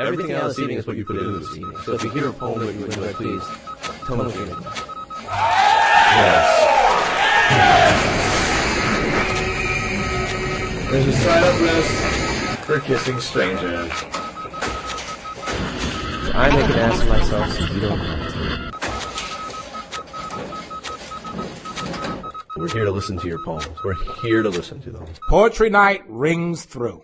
Everything 0.00 0.30
else 0.30 0.58
evening 0.58 0.78
is 0.78 0.86
what 0.86 0.96
you 0.96 1.04
put 1.04 1.16
into 1.16 1.40
this 1.40 1.54
evening. 1.58 1.76
So 1.84 1.92
if 1.92 2.02
you 2.02 2.08
hear 2.08 2.28
a 2.28 2.32
poem 2.32 2.64
that 2.64 2.74
you 2.74 2.86
enjoy, 2.86 3.12
please 3.12 3.42
tell 4.06 4.16
me 4.16 4.24
what 4.24 4.34
you 4.34 4.46
think. 4.46 4.58
Yes. 6.16 6.46
There's 10.90 11.06
a 11.06 11.12
sign-up 11.12 11.60
list 11.60 11.90
for 12.64 12.80
kissing 12.80 13.20
strangers. 13.20 13.92
I 16.32 16.48
make 16.50 16.64
an 16.64 16.78
ass 16.78 17.02
of 17.02 17.08
myself 17.08 17.52
so 17.52 17.64
you 17.74 17.80
don't 17.80 17.98
have 17.98 18.32
to. 18.32 18.70
We're 22.56 22.68
here 22.68 22.86
to 22.86 22.90
listen 22.90 23.18
to 23.18 23.28
your 23.28 23.44
poems. 23.44 23.68
We're 23.84 24.02
here 24.22 24.42
to 24.42 24.48
listen 24.48 24.80
to 24.80 24.90
them. 24.90 25.04
Poetry 25.28 25.68
night 25.68 26.04
rings 26.08 26.64
through. 26.64 27.02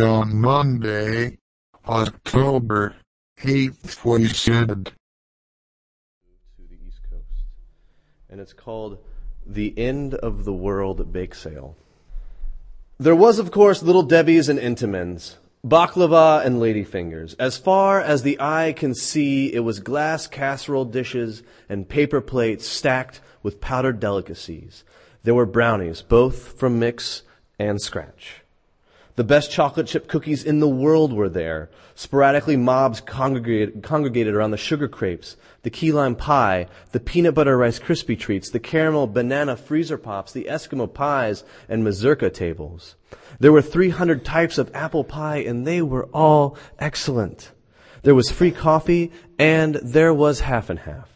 On 0.00 0.40
Monday, 0.40 1.36
October 1.86 2.94
8th, 3.42 4.02
we 4.04 4.28
said, 4.28 4.86
to 4.86 6.62
the 6.70 6.78
East 6.86 7.00
Coast. 7.10 7.44
And 8.30 8.40
it's 8.40 8.54
called 8.54 8.98
The 9.44 9.78
End 9.78 10.14
of 10.14 10.46
the 10.46 10.54
World 10.54 11.12
Bake 11.12 11.34
Sale. 11.34 11.76
There 12.98 13.14
was, 13.14 13.38
of 13.38 13.50
course, 13.50 13.82
Little 13.82 14.02
Debbie's 14.02 14.48
and 14.48 14.58
Entenmann's, 14.58 15.36
baklava 15.66 16.46
and 16.46 16.56
ladyfingers. 16.56 17.34
As 17.38 17.58
far 17.58 18.00
as 18.00 18.22
the 18.22 18.40
eye 18.40 18.72
can 18.74 18.94
see, 18.94 19.52
it 19.52 19.60
was 19.60 19.80
glass 19.80 20.26
casserole 20.26 20.86
dishes 20.86 21.42
and 21.68 21.88
paper 21.88 22.22
plates 22.22 22.66
stacked 22.66 23.20
with 23.42 23.60
powdered 23.60 24.00
delicacies. 24.00 24.82
There 25.24 25.34
were 25.34 25.46
brownies, 25.46 26.00
both 26.00 26.58
from 26.58 26.78
mix 26.78 27.22
and 27.58 27.82
scratch. 27.82 28.42
The 29.20 29.24
best 29.24 29.50
chocolate 29.50 29.86
chip 29.86 30.08
cookies 30.08 30.42
in 30.44 30.60
the 30.60 30.66
world 30.66 31.12
were 31.12 31.28
there. 31.28 31.68
Sporadically, 31.94 32.56
mobs 32.56 33.02
congregated, 33.02 33.82
congregated 33.82 34.34
around 34.34 34.52
the 34.52 34.56
sugar 34.56 34.88
crepes, 34.88 35.36
the 35.60 35.68
key 35.68 35.92
lime 35.92 36.16
pie, 36.16 36.68
the 36.92 37.00
peanut 37.00 37.34
butter 37.34 37.58
rice 37.58 37.78
crispy 37.78 38.16
treats, 38.16 38.48
the 38.48 38.58
caramel 38.58 39.06
banana 39.06 39.58
freezer 39.58 39.98
pops, 39.98 40.32
the 40.32 40.46
Eskimo 40.48 40.90
pies, 40.90 41.44
and 41.68 41.84
mazurka 41.84 42.30
tables. 42.30 42.96
There 43.38 43.52
were 43.52 43.60
300 43.60 44.24
types 44.24 44.56
of 44.56 44.74
apple 44.74 45.04
pie, 45.04 45.40
and 45.40 45.66
they 45.66 45.82
were 45.82 46.06
all 46.14 46.56
excellent. 46.78 47.52
There 48.00 48.14
was 48.14 48.30
free 48.30 48.52
coffee, 48.52 49.12
and 49.38 49.74
there 49.82 50.14
was 50.14 50.40
half 50.40 50.70
and 50.70 50.78
half. 50.78 51.10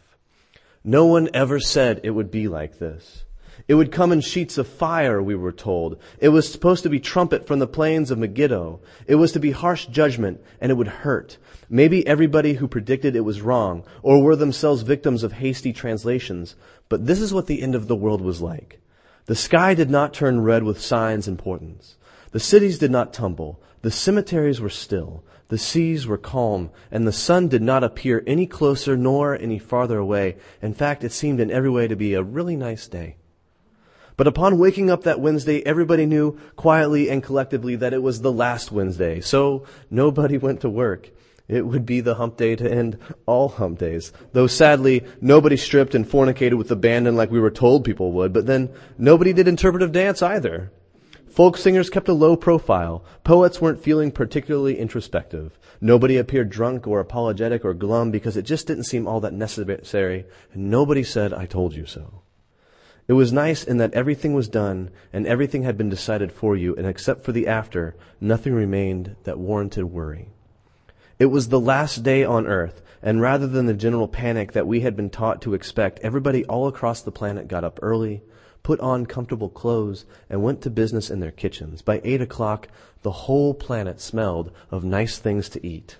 No 0.83 1.07
one 1.07 1.27
ever 1.33 1.59
said 1.59 2.01
it 2.03 2.11
would 2.11 2.29
be 2.29 2.47
like 2.47 2.77
this. 2.77 3.25
It 3.67 3.75
would 3.75 3.91
come 3.91 4.11
in 4.11 4.21
sheets 4.21 4.57
of 4.57 4.67
fire, 4.67 5.21
we 5.21 5.35
were 5.35 5.51
told. 5.51 5.97
It 6.19 6.29
was 6.29 6.51
supposed 6.51 6.83
to 6.83 6.89
be 6.89 6.99
trumpet 6.99 7.47
from 7.47 7.59
the 7.59 7.67
plains 7.67 8.11
of 8.11 8.17
Megiddo. 8.17 8.79
It 9.07 9.15
was 9.15 9.31
to 9.31 9.39
be 9.39 9.51
harsh 9.51 9.85
judgment, 9.87 10.41
and 10.61 10.71
it 10.71 10.75
would 10.75 10.87
hurt. 10.87 11.37
Maybe 11.69 12.05
everybody 12.05 12.53
who 12.53 12.67
predicted 12.67 13.15
it 13.15 13.21
was 13.21 13.41
wrong, 13.41 13.83
or 14.03 14.21
were 14.21 14.35
themselves 14.35 14.81
victims 14.81 15.23
of 15.23 15.33
hasty 15.33 15.73
translations. 15.73 16.55
But 16.89 17.07
this 17.07 17.21
is 17.21 17.33
what 17.33 17.47
the 17.47 17.61
end 17.61 17.75
of 17.75 17.87
the 17.87 17.95
world 17.95 18.21
was 18.21 18.41
like. 18.41 18.79
The 19.25 19.35
sky 19.35 19.73
did 19.73 19.89
not 19.89 20.13
turn 20.13 20.41
red 20.41 20.63
with 20.63 20.79
signs 20.79 21.27
and 21.27 21.39
portents. 21.39 21.95
The 22.31 22.39
cities 22.39 22.77
did 22.77 22.91
not 22.91 23.13
tumble. 23.13 23.59
The 23.81 23.91
cemeteries 23.91 24.61
were 24.61 24.69
still. 24.69 25.23
The 25.47 25.57
seas 25.57 26.05
were 26.05 26.17
calm, 26.17 26.71
and 26.91 27.07
the 27.07 27.11
sun 27.11 27.47
did 27.47 27.61
not 27.61 27.83
appear 27.83 28.23
any 28.27 28.45
closer 28.45 28.97
nor 28.97 29.35
any 29.35 29.59
farther 29.59 29.97
away. 29.97 30.37
In 30.61 30.73
fact, 30.73 31.03
it 31.03 31.11
seemed 31.11 31.39
in 31.39 31.51
every 31.51 31.69
way 31.69 31.87
to 31.87 31.95
be 31.95 32.13
a 32.13 32.23
really 32.23 32.55
nice 32.55 32.87
day. 32.87 33.15
But 34.17 34.27
upon 34.27 34.57
waking 34.57 34.89
up 34.89 35.03
that 35.03 35.19
Wednesday, 35.19 35.65
everybody 35.65 36.05
knew 36.05 36.39
quietly 36.55 37.09
and 37.09 37.21
collectively 37.21 37.75
that 37.77 37.93
it 37.93 38.01
was 38.01 38.21
the 38.21 38.31
last 38.31 38.71
Wednesday. 38.71 39.19
So 39.21 39.65
nobody 39.89 40.37
went 40.37 40.61
to 40.61 40.69
work. 40.69 41.11
It 41.47 41.65
would 41.65 41.85
be 41.85 42.01
the 42.01 42.15
hump 42.15 42.37
day 42.37 42.55
to 42.55 42.71
end 42.71 42.97
all 43.25 43.49
hump 43.49 43.77
days. 43.77 44.11
Though 44.33 44.47
sadly, 44.47 45.03
nobody 45.21 45.57
stripped 45.57 45.93
and 45.93 46.07
fornicated 46.07 46.57
with 46.57 46.71
abandon 46.71 47.15
like 47.15 47.29
we 47.29 47.39
were 47.39 47.51
told 47.51 47.83
people 47.83 48.13
would, 48.13 48.33
but 48.33 48.47
then 48.47 48.73
nobody 48.97 49.31
did 49.31 49.47
interpretive 49.47 49.91
dance 49.91 50.21
either. 50.23 50.71
Folk 51.27 51.57
singers 51.57 51.89
kept 51.89 52.07
a 52.07 52.13
low 52.13 52.37
profile. 52.37 53.03
Poets 53.25 53.59
weren't 53.59 53.83
feeling 53.83 54.09
particularly 54.09 54.79
introspective. 54.79 55.59
Nobody 55.81 56.17
appeared 56.17 56.49
drunk 56.49 56.87
or 56.87 57.01
apologetic 57.01 57.65
or 57.65 57.73
glum 57.73 58.09
because 58.09 58.37
it 58.37 58.43
just 58.43 58.65
didn't 58.67 58.85
seem 58.85 59.05
all 59.05 59.19
that 59.19 59.33
necessary, 59.33 60.25
and 60.53 60.71
nobody 60.71 61.03
said, 61.03 61.33
I 61.33 61.45
told 61.45 61.75
you 61.75 61.85
so. 61.85 62.21
It 63.07 63.13
was 63.13 63.31
nice 63.31 63.63
in 63.63 63.77
that 63.77 63.93
everything 63.93 64.33
was 64.33 64.47
done 64.47 64.89
and 65.13 65.27
everything 65.27 65.61
had 65.63 65.77
been 65.77 65.89
decided 65.89 66.31
for 66.31 66.55
you, 66.55 66.75
and 66.75 66.87
except 66.87 67.23
for 67.23 67.31
the 67.31 67.47
after, 67.47 67.95
nothing 68.19 68.53
remained 68.53 69.15
that 69.25 69.37
warranted 69.37 69.85
worry. 69.85 70.29
It 71.19 71.27
was 71.27 71.49
the 71.49 71.59
last 71.59 72.01
day 72.01 72.23
on 72.23 72.47
earth, 72.47 72.81
and 73.03 73.21
rather 73.21 73.45
than 73.45 73.67
the 73.67 73.73
general 73.75 74.07
panic 74.07 74.53
that 74.53 74.65
we 74.65 74.79
had 74.79 74.95
been 74.95 75.11
taught 75.11 75.41
to 75.43 75.53
expect, 75.53 75.99
everybody 76.01 76.43
all 76.45 76.67
across 76.67 77.01
the 77.01 77.11
planet 77.11 77.47
got 77.47 77.63
up 77.63 77.79
early, 77.83 78.23
put 78.63 78.79
on 78.79 79.05
comfortable 79.05 79.49
clothes, 79.49 80.05
and 80.27 80.41
went 80.41 80.61
to 80.63 80.71
business 80.71 81.11
in 81.11 81.19
their 81.19 81.31
kitchens. 81.31 81.83
By 81.83 82.01
eight 82.03 82.21
o'clock, 82.21 82.67
the 83.03 83.11
whole 83.11 83.53
planet 83.53 84.01
smelled 84.01 84.51
of 84.71 84.83
nice 84.83 85.19
things 85.19 85.47
to 85.49 85.65
eat. 85.65 85.97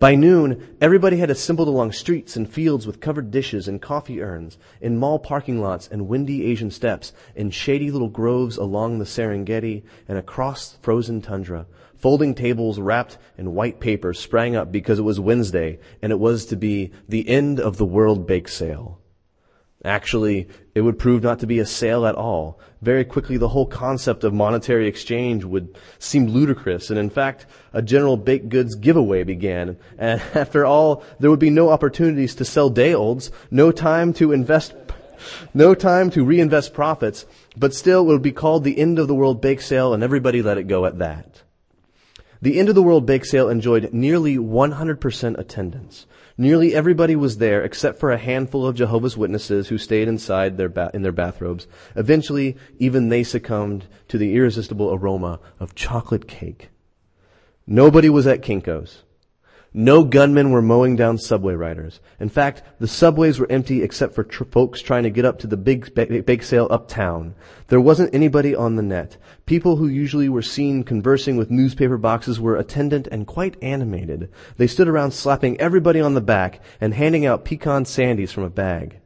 By 0.00 0.14
noon, 0.14 0.62
everybody 0.80 1.16
had 1.16 1.28
assembled 1.28 1.66
along 1.66 1.90
streets 1.90 2.36
and 2.36 2.48
fields 2.48 2.86
with 2.86 3.00
covered 3.00 3.32
dishes 3.32 3.66
and 3.66 3.82
coffee 3.82 4.22
urns, 4.22 4.56
in 4.80 4.96
mall 4.96 5.18
parking 5.18 5.60
lots 5.60 5.88
and 5.88 6.06
windy 6.06 6.44
Asian 6.44 6.70
steppes, 6.70 7.12
in 7.34 7.50
shady 7.50 7.90
little 7.90 8.08
groves 8.08 8.56
along 8.56 8.98
the 8.98 9.04
Serengeti 9.04 9.82
and 10.06 10.16
across 10.16 10.78
frozen 10.82 11.20
tundra. 11.20 11.66
Folding 11.96 12.36
tables 12.36 12.78
wrapped 12.78 13.18
in 13.36 13.56
white 13.56 13.80
paper 13.80 14.14
sprang 14.14 14.54
up 14.54 14.70
because 14.70 15.00
it 15.00 15.02
was 15.02 15.18
Wednesday 15.18 15.80
and 16.00 16.12
it 16.12 16.20
was 16.20 16.46
to 16.46 16.56
be 16.56 16.92
the 17.08 17.28
end 17.28 17.58
of 17.58 17.76
the 17.76 17.84
World 17.84 18.24
Bake 18.24 18.46
Sale. 18.46 19.00
Actually, 19.84 20.48
it 20.74 20.80
would 20.80 20.98
prove 20.98 21.22
not 21.22 21.38
to 21.38 21.46
be 21.46 21.60
a 21.60 21.66
sale 21.66 22.04
at 22.04 22.16
all. 22.16 22.58
Very 22.82 23.04
quickly, 23.04 23.36
the 23.36 23.48
whole 23.48 23.66
concept 23.66 24.24
of 24.24 24.34
monetary 24.34 24.88
exchange 24.88 25.44
would 25.44 25.78
seem 26.00 26.26
ludicrous, 26.26 26.90
and 26.90 26.98
in 26.98 27.10
fact, 27.10 27.46
a 27.72 27.80
general 27.80 28.16
baked 28.16 28.48
goods 28.48 28.74
giveaway 28.74 29.22
began. 29.22 29.76
And 29.96 30.20
after 30.34 30.64
all, 30.64 31.04
there 31.20 31.30
would 31.30 31.38
be 31.38 31.50
no 31.50 31.70
opportunities 31.70 32.34
to 32.36 32.44
sell 32.44 32.70
day 32.70 32.92
olds, 32.92 33.30
no 33.52 33.70
time 33.70 34.12
to 34.14 34.32
invest, 34.32 34.74
no 35.54 35.74
time 35.74 36.10
to 36.10 36.24
reinvest 36.24 36.74
profits, 36.74 37.24
but 37.56 37.72
still 37.72 38.02
it 38.02 38.12
would 38.12 38.22
be 38.22 38.32
called 38.32 38.64
the 38.64 38.78
end 38.78 38.98
of 38.98 39.06
the 39.06 39.14
world 39.14 39.40
bake 39.40 39.60
sale, 39.60 39.94
and 39.94 40.02
everybody 40.02 40.42
let 40.42 40.58
it 40.58 40.66
go 40.66 40.86
at 40.86 40.98
that. 40.98 41.42
The 42.40 42.58
end 42.58 42.68
of 42.68 42.76
the 42.76 42.82
world 42.82 43.04
bake 43.04 43.24
sale 43.24 43.48
enjoyed 43.48 43.92
nearly 43.92 44.36
100% 44.36 45.38
attendance. 45.38 46.06
Nearly 46.36 46.72
everybody 46.72 47.16
was 47.16 47.38
there 47.38 47.62
except 47.62 47.98
for 47.98 48.12
a 48.12 48.18
handful 48.18 48.64
of 48.64 48.76
Jehovah's 48.76 49.16
Witnesses 49.16 49.68
who 49.68 49.78
stayed 49.78 50.06
inside 50.06 50.56
their 50.56 50.68
ba- 50.68 50.90
in 50.94 51.02
their 51.02 51.10
bathrobes. 51.10 51.66
Eventually, 51.96 52.56
even 52.78 53.08
they 53.08 53.24
succumbed 53.24 53.86
to 54.06 54.18
the 54.18 54.36
irresistible 54.36 54.94
aroma 54.94 55.40
of 55.58 55.74
chocolate 55.74 56.28
cake. 56.28 56.68
Nobody 57.66 58.08
was 58.08 58.26
at 58.28 58.42
Kinko's. 58.42 59.02
No 59.80 60.02
gunmen 60.02 60.50
were 60.50 60.60
mowing 60.60 60.96
down 60.96 61.18
subway 61.18 61.54
riders. 61.54 62.00
In 62.18 62.28
fact, 62.28 62.64
the 62.80 62.88
subways 62.88 63.38
were 63.38 63.46
empty 63.48 63.84
except 63.84 64.12
for 64.12 64.24
tr- 64.24 64.42
folks 64.42 64.82
trying 64.82 65.04
to 65.04 65.10
get 65.10 65.24
up 65.24 65.38
to 65.38 65.46
the 65.46 65.56
big 65.56 65.94
bake 65.94 66.42
sale 66.42 66.66
uptown. 66.68 67.36
There 67.68 67.80
wasn't 67.80 68.12
anybody 68.12 68.56
on 68.56 68.74
the 68.74 68.82
net. 68.82 69.18
People 69.46 69.76
who 69.76 69.86
usually 69.86 70.28
were 70.28 70.42
seen 70.42 70.82
conversing 70.82 71.36
with 71.36 71.52
newspaper 71.52 71.96
boxes 71.96 72.40
were 72.40 72.56
attendant 72.56 73.06
and 73.12 73.24
quite 73.24 73.56
animated. 73.62 74.32
They 74.56 74.66
stood 74.66 74.88
around 74.88 75.12
slapping 75.12 75.60
everybody 75.60 76.00
on 76.00 76.14
the 76.14 76.20
back 76.20 76.60
and 76.80 76.92
handing 76.92 77.24
out 77.24 77.44
pecan 77.44 77.84
sandies 77.84 78.32
from 78.32 78.42
a 78.42 78.50
bag. 78.50 78.97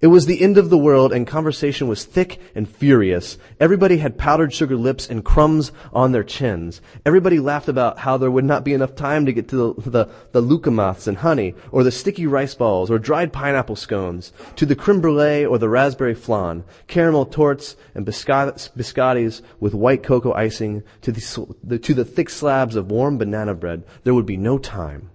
It 0.00 0.08
was 0.08 0.26
the 0.26 0.42
end 0.42 0.58
of 0.58 0.68
the 0.68 0.76
world 0.76 1.12
and 1.12 1.26
conversation 1.26 1.88
was 1.88 2.04
thick 2.04 2.38
and 2.54 2.68
furious. 2.68 3.38
Everybody 3.58 3.96
had 3.96 4.18
powdered 4.18 4.52
sugar 4.52 4.76
lips 4.76 5.08
and 5.08 5.24
crumbs 5.24 5.72
on 5.92 6.12
their 6.12 6.22
chins. 6.22 6.82
Everybody 7.06 7.40
laughed 7.40 7.68
about 7.68 8.00
how 8.00 8.18
there 8.18 8.30
would 8.30 8.44
not 8.44 8.64
be 8.64 8.74
enough 8.74 8.94
time 8.94 9.24
to 9.24 9.32
get 9.32 9.48
to 9.48 9.74
the, 9.74 9.90
the, 9.90 10.06
the 10.32 11.06
and 11.06 11.16
honey, 11.18 11.54
or 11.72 11.82
the 11.82 11.90
sticky 11.90 12.26
rice 12.26 12.54
balls, 12.54 12.90
or 12.90 12.98
dried 12.98 13.32
pineapple 13.32 13.76
scones, 13.76 14.32
to 14.56 14.66
the 14.66 14.76
creme 14.76 15.00
brulee 15.00 15.46
or 15.46 15.58
the 15.58 15.68
raspberry 15.68 16.14
flan, 16.14 16.64
caramel 16.86 17.26
tortes 17.26 17.76
and 17.94 18.04
biscottis 18.04 19.42
with 19.60 19.74
white 19.74 20.02
cocoa 20.02 20.32
icing, 20.32 20.82
to 21.00 21.12
the, 21.12 21.78
to 21.78 21.94
the 21.94 22.04
thick 22.04 22.28
slabs 22.28 22.76
of 22.76 22.90
warm 22.90 23.16
banana 23.16 23.54
bread. 23.54 23.84
There 24.04 24.14
would 24.14 24.26
be 24.26 24.36
no 24.36 24.58
time. 24.58 25.10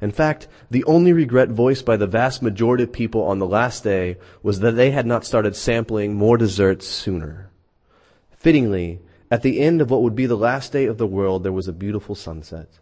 In 0.00 0.10
fact, 0.10 0.48
the 0.70 0.84
only 0.84 1.12
regret 1.12 1.50
voiced 1.50 1.84
by 1.84 1.96
the 1.96 2.06
vast 2.06 2.42
majority 2.42 2.84
of 2.84 2.92
people 2.92 3.22
on 3.22 3.38
the 3.38 3.46
last 3.46 3.84
day 3.84 4.16
was 4.42 4.60
that 4.60 4.72
they 4.72 4.90
had 4.90 5.06
not 5.06 5.26
started 5.26 5.54
sampling 5.54 6.14
more 6.14 6.38
desserts 6.38 6.86
sooner. 6.86 7.50
Fittingly, 8.30 9.00
at 9.30 9.42
the 9.42 9.60
end 9.60 9.80
of 9.80 9.90
what 9.90 10.02
would 10.02 10.14
be 10.14 10.26
the 10.26 10.36
last 10.36 10.72
day 10.72 10.86
of 10.86 10.96
the 10.96 11.06
world, 11.06 11.42
there 11.42 11.52
was 11.52 11.68
a 11.68 11.72
beautiful 11.72 12.14
sunset. 12.14 12.78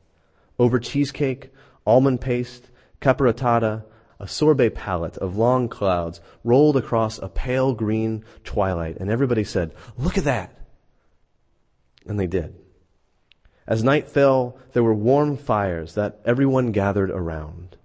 Over 0.58 0.78
cheesecake, 0.78 1.52
almond 1.84 2.20
paste, 2.20 2.70
capirotada, 3.00 3.84
a 4.20 4.28
sorbet 4.28 4.70
palette 4.70 5.16
of 5.18 5.36
long 5.36 5.68
clouds 5.68 6.20
rolled 6.44 6.76
across 6.76 7.18
a 7.18 7.28
pale 7.28 7.72
green 7.72 8.24
twilight, 8.44 8.96
and 8.98 9.10
everybody 9.10 9.44
said, 9.44 9.74
Look 9.96 10.18
at 10.18 10.24
that! 10.24 10.54
And 12.06 12.18
they 12.18 12.26
did. 12.26 12.54
As 13.68 13.84
night 13.84 14.08
fell, 14.08 14.56
there 14.72 14.82
were 14.82 14.94
warm 14.94 15.36
fires 15.36 15.92
that 15.92 16.20
everyone 16.24 16.72
gathered 16.72 17.10
around. 17.10 17.76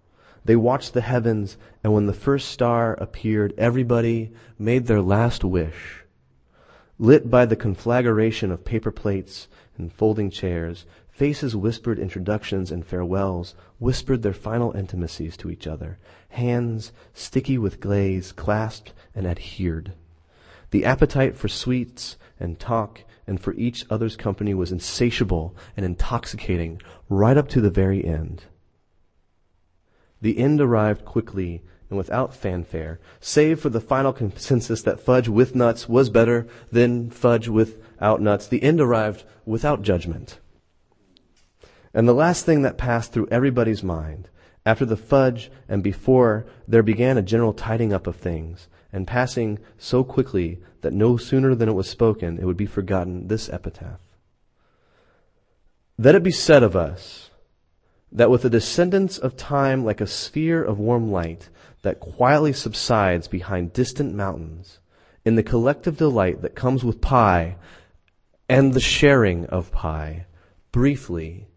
They 0.46 0.56
watched 0.56 0.94
the 0.94 1.02
heavens, 1.02 1.58
and 1.84 1.92
when 1.92 2.06
the 2.06 2.14
first 2.14 2.48
star 2.48 2.94
appeared, 2.94 3.54
everybody 3.58 4.32
made 4.58 4.88
their 4.88 5.02
last 5.02 5.44
wish. 5.44 6.06
Lit 6.98 7.30
by 7.30 7.46
the 7.46 7.58
conflagration 7.58 8.50
of 8.50 8.64
paper 8.64 8.92
plates 8.92 9.50
and 9.78 9.92
folding 9.92 10.30
chairs, 10.30 10.86
faces 11.12 11.54
whispered 11.54 12.00
introductions 12.00 12.72
and 12.72 12.86
farewells, 12.86 13.54
whispered 13.78 14.22
their 14.22 14.32
final 14.32 14.72
intimacies 14.72 15.36
to 15.36 15.50
each 15.50 15.68
other. 15.68 15.98
Hands, 16.30 16.94
sticky 17.14 17.58
with 17.58 17.82
glaze, 17.82 18.32
clasped 18.32 18.94
and 19.14 19.28
adhered. 19.28 19.92
The 20.72 20.86
appetite 20.86 21.36
for 21.36 21.50
sweets 21.50 22.16
and 22.40 22.58
talk 22.58 23.02
and 23.28 23.40
for 23.40 23.54
each 23.54 23.86
other's 23.90 24.16
company 24.16 24.54
was 24.54 24.72
insatiable 24.72 25.56
and 25.76 25.86
intoxicating 25.86 26.82
right 27.10 27.38
up 27.38 27.48
to 27.50 27.62
the 27.62 27.70
very 27.70 28.04
end. 28.04 28.46
The 30.22 30.38
end 30.38 30.62
arrived 30.62 31.06
quickly 31.06 31.64
and 31.90 31.98
without 31.98 32.34
fanfare, 32.34 33.00
save 33.20 33.60
for 33.60 33.70
the 33.70 33.82
final 33.82 34.14
consensus 34.14 34.82
that 34.82 35.00
fudge 35.00 35.28
with 35.28 35.56
nuts 35.56 35.88
was 35.88 36.10
better 36.10 36.48
than 36.72 37.10
fudge 37.10 37.48
without 37.48 38.22
nuts. 38.22 38.48
The 38.48 38.64
end 38.64 38.82
arrived 38.82 39.24
without 39.46 39.84
judgment. 39.84 40.40
And 41.94 42.08
the 42.08 42.14
last 42.14 42.46
thing 42.46 42.64
that 42.64 42.78
passed 42.78 43.14
through 43.14 43.28
everybody's 43.30 43.84
mind, 43.84 44.30
after 44.66 44.86
the 44.86 44.98
fudge 44.98 45.52
and 45.70 45.84
before 45.84 46.46
there 46.68 46.84
began 46.84 47.18
a 47.18 47.22
general 47.22 47.54
tidying 47.54 47.94
up 47.94 48.08
of 48.08 48.16
things, 48.16 48.68
and 48.94 49.08
passing 49.08 49.60
so 49.78 50.04
quickly 50.04 50.62
that 50.82 50.94
no 50.94 51.18
sooner 51.18 51.56
than 51.56 51.68
it 51.68 51.74
was 51.74 51.90
spoken, 51.90 52.38
it 52.38 52.46
would 52.46 52.56
be 52.56 52.68
forgotten 52.68 53.28
this 53.28 53.50
epitaph. 53.50 54.00
Let 55.98 56.16
it 56.16 56.24
be 56.24 56.32
said 56.32 56.64
of 56.64 56.76
us 56.76 57.32
that 58.12 58.30
with 58.30 58.44
the 58.44 58.50
descendants 58.50 59.18
of 59.18 59.36
time 59.36 59.84
like 59.84 60.00
a 60.00 60.08
sphere 60.08 60.64
of 60.64 60.80
warm 60.80 61.12
light 61.12 61.50
that 61.82 62.00
quietly 62.00 62.54
subsides 62.54 63.28
behind 63.28 63.74
distant 63.74 64.14
mountains, 64.14 64.80
in 65.26 65.36
the 65.36 65.44
collective 65.44 65.98
delight 65.98 66.42
that 66.42 66.56
comes 66.56 66.84
with 66.84 67.02
pie 67.02 67.56
and 68.48 68.74
the 68.74 68.80
sharing 68.80 69.46
of 69.48 69.72
pie, 69.72 70.26
briefly, 70.72 71.48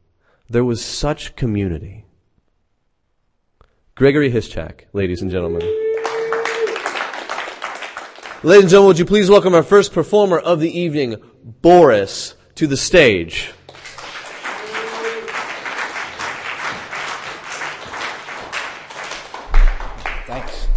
there 0.49 0.65
was 0.65 0.85
such 0.85 1.37
community. 1.37 2.05
Gregory 3.95 4.31
Hischak, 4.31 4.85
ladies 4.93 5.23
and 5.23 5.31
gentlemen. 5.31 5.86
Ladies 8.43 8.65
and 8.65 8.71
gentlemen, 8.71 8.89
would 8.89 8.99
you 8.99 9.07
please 9.07 9.31
welcome 9.31 9.55
our 9.55 9.63
first 9.63 9.95
performer 9.95 10.39
of 10.39 10.61
the 10.61 10.79
evening, 10.79 11.17
Boris, 11.43 12.35
to 12.57 12.67
the 12.67 12.77
stage. 12.77 13.51
Thanks. 20.27 20.69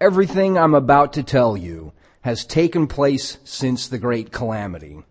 Everything 0.00 0.56
I'm 0.56 0.76
about 0.76 1.14
to 1.14 1.24
tell 1.24 1.56
you 1.56 1.92
has 2.20 2.44
taken 2.44 2.86
place 2.86 3.38
since 3.42 3.88
the 3.88 3.98
Great 3.98 4.30
Calamity. 4.30 5.02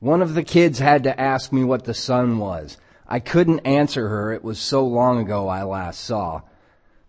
One 0.00 0.20
of 0.20 0.34
the 0.34 0.44
kids 0.44 0.80
had 0.80 1.04
to 1.04 1.18
ask 1.18 1.50
me 1.50 1.64
what 1.64 1.84
the 1.84 1.94
sun 1.94 2.38
was. 2.38 2.76
I 3.08 3.20
couldn't 3.20 3.60
answer 3.60 4.06
her. 4.06 4.34
It 4.34 4.44
was 4.44 4.58
so 4.58 4.86
long 4.86 5.18
ago 5.18 5.48
I 5.48 5.62
last 5.62 6.02
saw. 6.02 6.42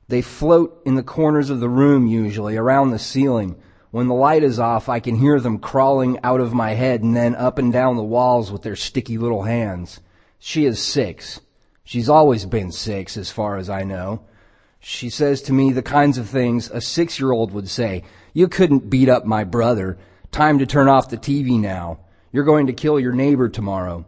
They 0.07 0.21
float 0.21 0.81
in 0.85 0.95
the 0.95 1.03
corners 1.03 1.49
of 1.49 1.59
the 1.59 1.69
room 1.69 2.05
usually, 2.05 2.57
around 2.57 2.91
the 2.91 2.99
ceiling. 2.99 3.55
When 3.91 4.07
the 4.07 4.13
light 4.13 4.43
is 4.43 4.59
off, 4.59 4.89
I 4.89 4.99
can 4.99 5.15
hear 5.15 5.39
them 5.39 5.57
crawling 5.57 6.19
out 6.23 6.41
of 6.41 6.53
my 6.53 6.73
head 6.73 7.01
and 7.01 7.15
then 7.15 7.35
up 7.35 7.57
and 7.57 7.71
down 7.71 7.95
the 7.95 8.03
walls 8.03 8.51
with 8.51 8.61
their 8.61 8.75
sticky 8.75 9.17
little 9.17 9.43
hands. 9.43 10.01
She 10.37 10.65
is 10.65 10.79
six. 10.79 11.39
She's 11.83 12.09
always 12.09 12.45
been 12.45 12.71
six, 12.71 13.17
as 13.17 13.31
far 13.31 13.57
as 13.57 13.69
I 13.69 13.83
know. 13.83 14.25
She 14.79 15.09
says 15.09 15.41
to 15.43 15.53
me 15.53 15.71
the 15.71 15.81
kinds 15.81 16.17
of 16.17 16.29
things 16.29 16.69
a 16.69 16.81
six 16.81 17.19
year 17.19 17.31
old 17.31 17.51
would 17.51 17.69
say. 17.69 18.03
You 18.33 18.47
couldn't 18.47 18.89
beat 18.89 19.09
up 19.09 19.25
my 19.25 19.43
brother. 19.43 19.97
Time 20.31 20.59
to 20.59 20.65
turn 20.65 20.87
off 20.87 21.09
the 21.09 21.17
TV 21.17 21.59
now. 21.59 21.99
You're 22.31 22.43
going 22.43 22.67
to 22.67 22.73
kill 22.73 22.99
your 22.99 23.13
neighbor 23.13 23.49
tomorrow. 23.49 24.05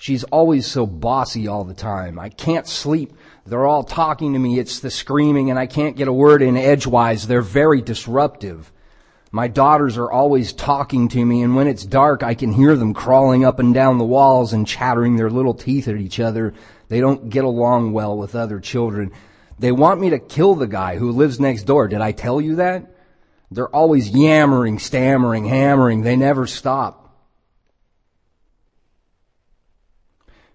She's 0.00 0.22
always 0.24 0.64
so 0.64 0.86
bossy 0.86 1.48
all 1.48 1.64
the 1.64 1.74
time. 1.74 2.20
I 2.20 2.28
can't 2.28 2.68
sleep. 2.68 3.12
They're 3.44 3.66
all 3.66 3.82
talking 3.82 4.32
to 4.32 4.38
me. 4.38 4.60
It's 4.60 4.78
the 4.78 4.92
screaming 4.92 5.50
and 5.50 5.58
I 5.58 5.66
can't 5.66 5.96
get 5.96 6.06
a 6.06 6.12
word 6.12 6.40
in 6.40 6.56
edgewise. 6.56 7.26
They're 7.26 7.42
very 7.42 7.82
disruptive. 7.82 8.72
My 9.32 9.48
daughters 9.48 9.98
are 9.98 10.10
always 10.10 10.52
talking 10.52 11.08
to 11.08 11.24
me 11.26 11.42
and 11.42 11.56
when 11.56 11.66
it's 11.66 11.84
dark 11.84 12.22
I 12.22 12.34
can 12.34 12.52
hear 12.52 12.76
them 12.76 12.94
crawling 12.94 13.44
up 13.44 13.58
and 13.58 13.74
down 13.74 13.98
the 13.98 14.04
walls 14.04 14.52
and 14.52 14.68
chattering 14.68 15.16
their 15.16 15.30
little 15.30 15.52
teeth 15.52 15.88
at 15.88 15.96
each 15.96 16.20
other. 16.20 16.54
They 16.86 17.00
don't 17.00 17.28
get 17.28 17.44
along 17.44 17.92
well 17.92 18.16
with 18.16 18.36
other 18.36 18.60
children. 18.60 19.10
They 19.58 19.72
want 19.72 20.00
me 20.00 20.10
to 20.10 20.20
kill 20.20 20.54
the 20.54 20.68
guy 20.68 20.96
who 20.96 21.10
lives 21.10 21.40
next 21.40 21.64
door. 21.64 21.88
Did 21.88 22.00
I 22.00 22.12
tell 22.12 22.40
you 22.40 22.56
that? 22.56 22.88
They're 23.50 23.74
always 23.74 24.10
yammering, 24.10 24.78
stammering, 24.78 25.44
hammering. 25.44 26.02
They 26.02 26.14
never 26.14 26.46
stop. 26.46 27.07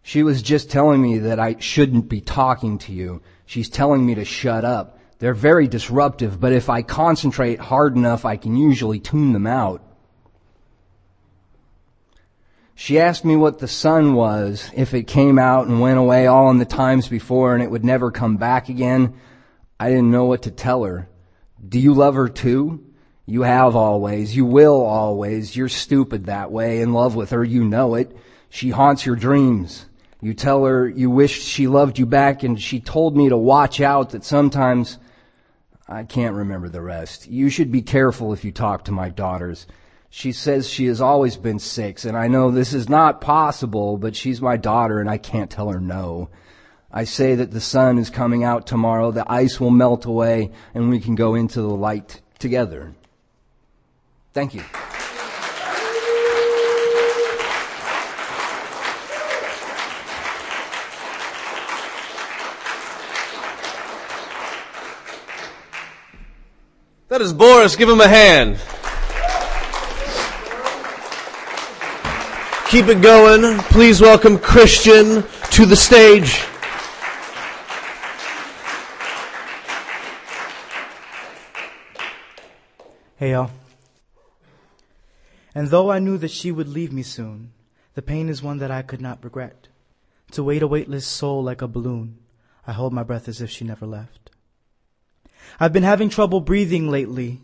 She 0.03 0.21
was 0.21 0.41
just 0.41 0.69
telling 0.69 1.01
me 1.01 1.19
that 1.19 1.39
I 1.39 1.57
shouldn't 1.59 2.09
be 2.09 2.21
talking 2.21 2.77
to 2.79 2.91
you. 2.91 3.21
She's 3.45 3.69
telling 3.69 4.05
me 4.05 4.15
to 4.15 4.25
shut 4.25 4.65
up. 4.65 4.99
They're 5.19 5.33
very 5.33 5.67
disruptive, 5.67 6.39
but 6.39 6.51
if 6.51 6.69
I 6.69 6.81
concentrate 6.81 7.59
hard 7.59 7.95
enough, 7.95 8.25
I 8.25 8.35
can 8.35 8.57
usually 8.57 8.99
tune 8.99 9.31
them 9.31 9.47
out. 9.47 9.81
She 12.75 12.99
asked 12.99 13.23
me 13.23 13.37
what 13.37 13.59
the 13.59 13.67
sun 13.67 14.13
was, 14.13 14.69
if 14.75 14.93
it 14.93 15.03
came 15.03 15.39
out 15.39 15.67
and 15.67 15.79
went 15.79 15.99
away 15.99 16.27
all 16.27 16.49
in 16.49 16.57
the 16.57 16.65
times 16.65 17.07
before 17.07 17.53
and 17.53 17.63
it 17.63 17.71
would 17.71 17.85
never 17.85 18.11
come 18.11 18.35
back 18.35 18.67
again. 18.67 19.13
I 19.79 19.89
didn't 19.89 20.11
know 20.11 20.25
what 20.25 20.43
to 20.43 20.51
tell 20.51 20.83
her. 20.83 21.07
Do 21.65 21.79
you 21.79 21.93
love 21.93 22.15
her 22.15 22.27
too? 22.27 22.83
You 23.25 23.43
have 23.43 23.77
always. 23.77 24.35
You 24.35 24.43
will 24.43 24.81
always. 24.81 25.55
You're 25.55 25.69
stupid 25.69 26.25
that 26.25 26.51
way. 26.51 26.81
In 26.81 26.91
love 26.91 27.15
with 27.15 27.29
her, 27.29 27.43
you 27.43 27.63
know 27.63 27.95
it. 27.95 28.15
She 28.49 28.71
haunts 28.71 29.05
your 29.05 29.15
dreams. 29.15 29.85
You 30.23 30.33
tell 30.33 30.63
her 30.63 30.87
you 30.87 31.09
wish 31.09 31.43
she 31.43 31.67
loved 31.67 31.99
you 31.99 32.05
back 32.05 32.43
and 32.43 32.59
she 32.59 32.79
told 32.79 33.17
me 33.17 33.27
to 33.27 33.35
watch 33.35 33.81
out 33.81 34.11
that 34.11 34.23
sometimes 34.23 34.97
I 35.85 36.03
can't 36.03 36.37
remember 36.37 36.69
the 36.69 36.81
rest. 36.81 37.27
You 37.27 37.49
should 37.49 37.73
be 37.73 37.81
careful 37.81 38.31
if 38.31 38.45
you 38.45 38.53
talk 38.53 38.85
to 38.85 38.93
my 38.93 39.09
daughters. 39.09 39.67
She 40.09 40.31
says 40.31 40.69
she 40.69 40.85
has 40.85 41.01
always 41.01 41.35
been 41.35 41.59
six 41.59 42.05
and 42.05 42.15
I 42.15 42.29
know 42.29 42.51
this 42.51 42.73
is 42.73 42.87
not 42.87 43.19
possible, 43.19 43.97
but 43.97 44.15
she's 44.15 44.41
my 44.41 44.55
daughter 44.55 45.01
and 45.01 45.09
I 45.09 45.17
can't 45.17 45.51
tell 45.51 45.69
her 45.69 45.81
no. 45.81 46.29
I 46.89 47.03
say 47.03 47.35
that 47.35 47.51
the 47.51 47.59
sun 47.59 47.97
is 47.97 48.09
coming 48.09 48.45
out 48.45 48.65
tomorrow, 48.65 49.11
the 49.11 49.29
ice 49.29 49.59
will 49.59 49.71
melt 49.71 50.05
away 50.05 50.51
and 50.73 50.89
we 50.89 51.01
can 51.01 51.15
go 51.15 51.35
into 51.35 51.61
the 51.61 51.67
light 51.67 52.21
together. 52.39 52.93
Thank 54.31 54.53
you. 54.53 54.63
Is 67.23 67.33
Boris. 67.33 67.77
Give 67.77 67.87
him 67.87 68.01
a 68.01 68.07
hand. 68.07 68.57
Keep 72.69 72.87
it 72.87 73.01
going. 73.01 73.59
Please 73.69 74.01
welcome 74.01 74.37
Christian 74.37 75.23
to 75.51 75.65
the 75.65 75.75
stage. 75.75 76.43
Hey 83.15 83.31
y'all. 83.31 83.51
And 85.55 85.69
though 85.69 85.89
I 85.89 85.99
knew 85.99 86.17
that 86.17 86.31
she 86.31 86.51
would 86.51 86.67
leave 86.67 86.91
me 86.91 87.03
soon, 87.03 87.53
the 87.93 88.01
pain 88.01 88.27
is 88.27 88.43
one 88.43 88.57
that 88.57 88.71
I 88.71 88.81
could 88.81 89.01
not 89.01 89.23
regret. 89.23 89.69
To 90.31 90.43
wait 90.43 90.61
a 90.61 90.67
weightless 90.67 91.07
soul 91.07 91.41
like 91.43 91.61
a 91.61 91.67
balloon, 91.67 92.17
I 92.67 92.73
hold 92.73 92.91
my 92.91 93.03
breath 93.03 93.29
as 93.29 93.39
if 93.39 93.49
she 93.49 93.63
never 93.63 93.85
left. 93.85 94.22
I've 95.59 95.73
been 95.73 95.83
having 95.83 96.09
trouble 96.09 96.41
breathing 96.41 96.89
lately. 96.89 97.41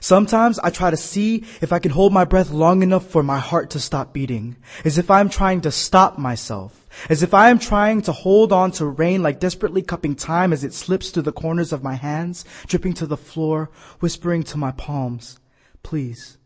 Sometimes 0.00 0.58
I 0.60 0.70
try 0.70 0.90
to 0.90 0.96
see 0.96 1.44
if 1.60 1.72
I 1.72 1.78
can 1.78 1.90
hold 1.90 2.12
my 2.12 2.24
breath 2.24 2.50
long 2.50 2.82
enough 2.82 3.06
for 3.06 3.22
my 3.22 3.38
heart 3.38 3.70
to 3.70 3.80
stop 3.80 4.12
beating, 4.12 4.56
as 4.84 4.98
if 4.98 5.10
I'm 5.10 5.28
trying 5.28 5.62
to 5.62 5.72
stop 5.72 6.18
myself, 6.18 6.86
as 7.08 7.22
if 7.22 7.34
I 7.34 7.50
am 7.50 7.58
trying 7.58 8.02
to 8.02 8.12
hold 8.12 8.52
on 8.52 8.70
to 8.72 8.86
rain 8.86 9.22
like 9.22 9.40
desperately 9.40 9.82
cupping 9.82 10.14
time 10.14 10.52
as 10.52 10.62
it 10.62 10.72
slips 10.72 11.10
through 11.10 11.24
the 11.24 11.32
corners 11.32 11.72
of 11.72 11.82
my 11.82 11.94
hands, 11.94 12.44
dripping 12.66 12.94
to 12.94 13.06
the 13.06 13.16
floor, 13.16 13.70
whispering 13.98 14.44
to 14.44 14.58
my 14.58 14.70
palms, 14.72 15.40
please, 15.82 16.38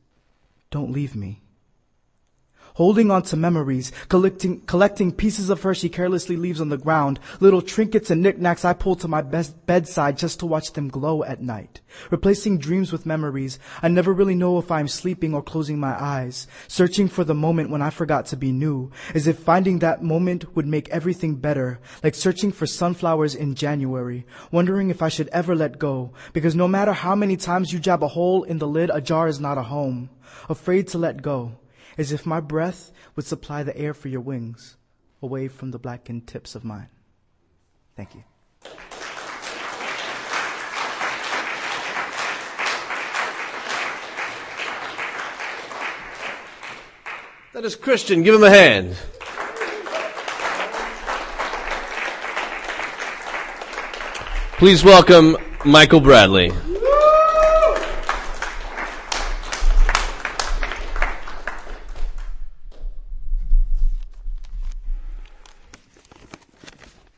don't 0.71 0.93
leave 0.93 1.15
me. 1.15 1.43
Holding 2.75 3.11
on 3.11 3.23
to 3.23 3.37
memories, 3.37 3.93
collecting, 4.09 4.61
collecting 4.63 5.13
pieces 5.13 5.51
of 5.51 5.63
her 5.63 5.75
she 5.75 5.89
carelessly 5.89 6.37
leaves 6.37 6.61
on 6.61 6.69
the 6.69 6.79
ground, 6.79 7.21
little 7.41 7.63
trinkets 7.63 8.11
and 8.11 8.23
knickknacks 8.23 8.65
I 8.65 8.73
pull 8.73 8.97
to 8.97 9.09
my 9.09 9.23
best 9.23 9.67
bedside 9.67 10.17
just 10.17 10.41
to 10.41 10.47
watch 10.47 10.73
them 10.73 10.89
glow 10.89 11.23
at 11.25 11.43
night. 11.43 11.81
Replacing 12.11 12.59
dreams 12.59 12.93
with 12.93 13.07
memories, 13.07 13.59
I 13.83 13.89
never 13.89 14.13
really 14.13 14.35
know 14.35 14.59
if 14.59 14.71
I'm 14.71 14.89
sleeping 14.89 15.35
or 15.35 15.43
closing 15.43 15.79
my 15.79 16.01
eyes, 16.01 16.47
searching 16.69 17.09
for 17.09 17.25
the 17.25 17.35
moment 17.35 17.71
when 17.71 17.83
I 17.83 17.91
forgot 17.91 18.27
to 18.27 18.37
be 18.37 18.53
new, 18.53 18.91
as 19.15 19.27
if 19.27 19.39
finding 19.39 19.79
that 19.79 20.03
moment 20.03 20.57
would 20.57 20.67
make 20.67 20.89
everything 20.89 21.37
better, 21.37 21.81
like 22.03 22.15
searching 22.15 22.53
for 22.53 22.67
sunflowers 22.67 23.35
in 23.35 23.55
January, 23.55 24.27
wondering 24.51 24.91
if 24.91 25.03
I 25.03 25.09
should 25.09 25.29
ever 25.29 25.55
let 25.55 25.79
go, 25.79 26.13
because 26.33 26.55
no 26.55 26.69
matter 26.69 26.93
how 26.93 27.15
many 27.15 27.37
times 27.37 27.73
you 27.73 27.79
jab 27.79 28.03
a 28.03 28.09
hole 28.09 28.43
in 28.45 28.59
the 28.59 28.69
lid, 28.69 28.91
a 28.93 29.01
jar 29.01 29.29
is 29.29 29.41
not 29.41 29.59
a 29.59 29.63
home. 29.63 30.11
Afraid 30.49 30.89
to 30.89 30.99
let 30.99 31.21
go 31.21 31.53
as 31.99 32.13
if 32.13 32.27
my 32.27 32.41
breath 32.41 32.93
would 33.17 33.27
supply 33.27 33.63
the 33.63 33.77
air 33.77 33.95
for 33.95 34.09
your 34.09 34.21
wings, 34.21 34.77
away 35.23 35.49
from 35.49 35.71
the 35.71 35.79
blackened 35.79 36.27
tips 36.27 36.55
of 36.55 36.65
mine. 36.65 36.89
Thank 37.97 38.15
you. 38.15 38.25
That 47.53 47.67
is 47.67 47.77
Christian. 47.77 48.23
Give 48.23 48.35
him 48.35 48.45
a 48.45 48.51
hand. 48.51 48.97
Please 54.57 54.83
welcome 54.83 55.37
Michael 55.65 56.01
Bradley. 56.01 56.51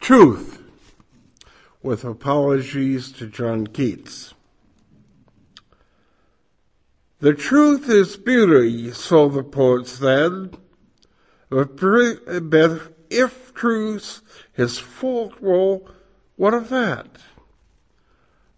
Truth, 0.05 0.61
with 1.83 2.05
apologies 2.05 3.11
to 3.13 3.27
John 3.27 3.67
Keats. 3.67 4.35
The 7.21 7.33
truth 7.33 7.89
is 7.89 8.19
beauty, 8.19 8.93
so 8.93 9.31
the 9.31 9.43
poet 9.43 9.87
said. 9.87 10.59
But 11.49 11.81
if 13.09 13.55
truth 13.55 14.21
is 14.59 14.79
full, 14.79 15.89
what 16.37 16.53
of 16.53 16.69
that? 16.69 17.09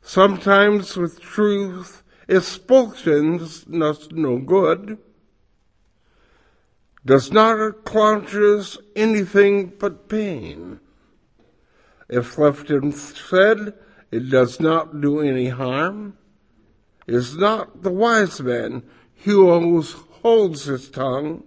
Sometimes 0.02 0.96
with 0.96 1.20
truth 1.20 2.02
is 2.26 2.44
spoken 2.44 3.38
no 4.10 4.38
good, 4.38 4.98
does 7.04 7.30
not 7.30 7.60
accomplish 7.60 8.76
anything 8.96 9.72
but 9.78 10.08
pain. 10.08 10.80
If 12.08 12.38
left 12.38 12.70
unsaid, 12.70 13.74
it 14.10 14.30
does 14.30 14.60
not 14.60 15.00
do 15.00 15.20
any 15.20 15.48
harm. 15.48 16.16
Is 17.06 17.36
not 17.36 17.82
the 17.82 17.90
wise 17.90 18.40
man 18.40 18.82
who 19.24 19.82
holds 20.22 20.64
his 20.64 20.90
tongue 20.90 21.44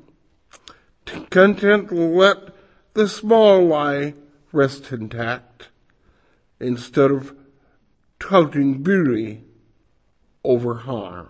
content 1.29 1.89
to 1.89 1.95
let 1.95 2.55
the 2.93 3.07
small 3.07 3.65
lie 3.65 4.13
rest 4.51 4.91
intact 4.91 5.69
instead 6.59 7.11
of 7.11 7.35
touting 8.19 8.83
beauty 8.83 9.43
over 10.43 10.75
harm. 10.75 11.29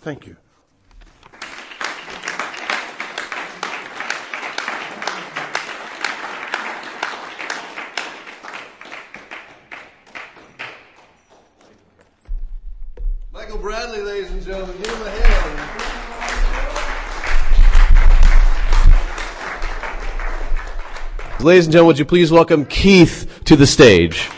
Thank 0.00 0.26
you. 0.26 0.36
Ladies 14.14 14.30
and 14.30 14.44
gentlemen. 14.44 14.76
Give 14.76 14.92
him 14.92 15.02
a 15.02 15.10
hand. 15.10 15.60
Ladies 21.44 21.66
and 21.66 21.72
gentlemen, 21.72 21.88
would 21.88 21.98
you 21.98 22.04
please 22.04 22.30
welcome 22.30 22.64
Keith 22.64 23.40
to 23.46 23.56
the 23.56 23.66
stage? 23.66 24.30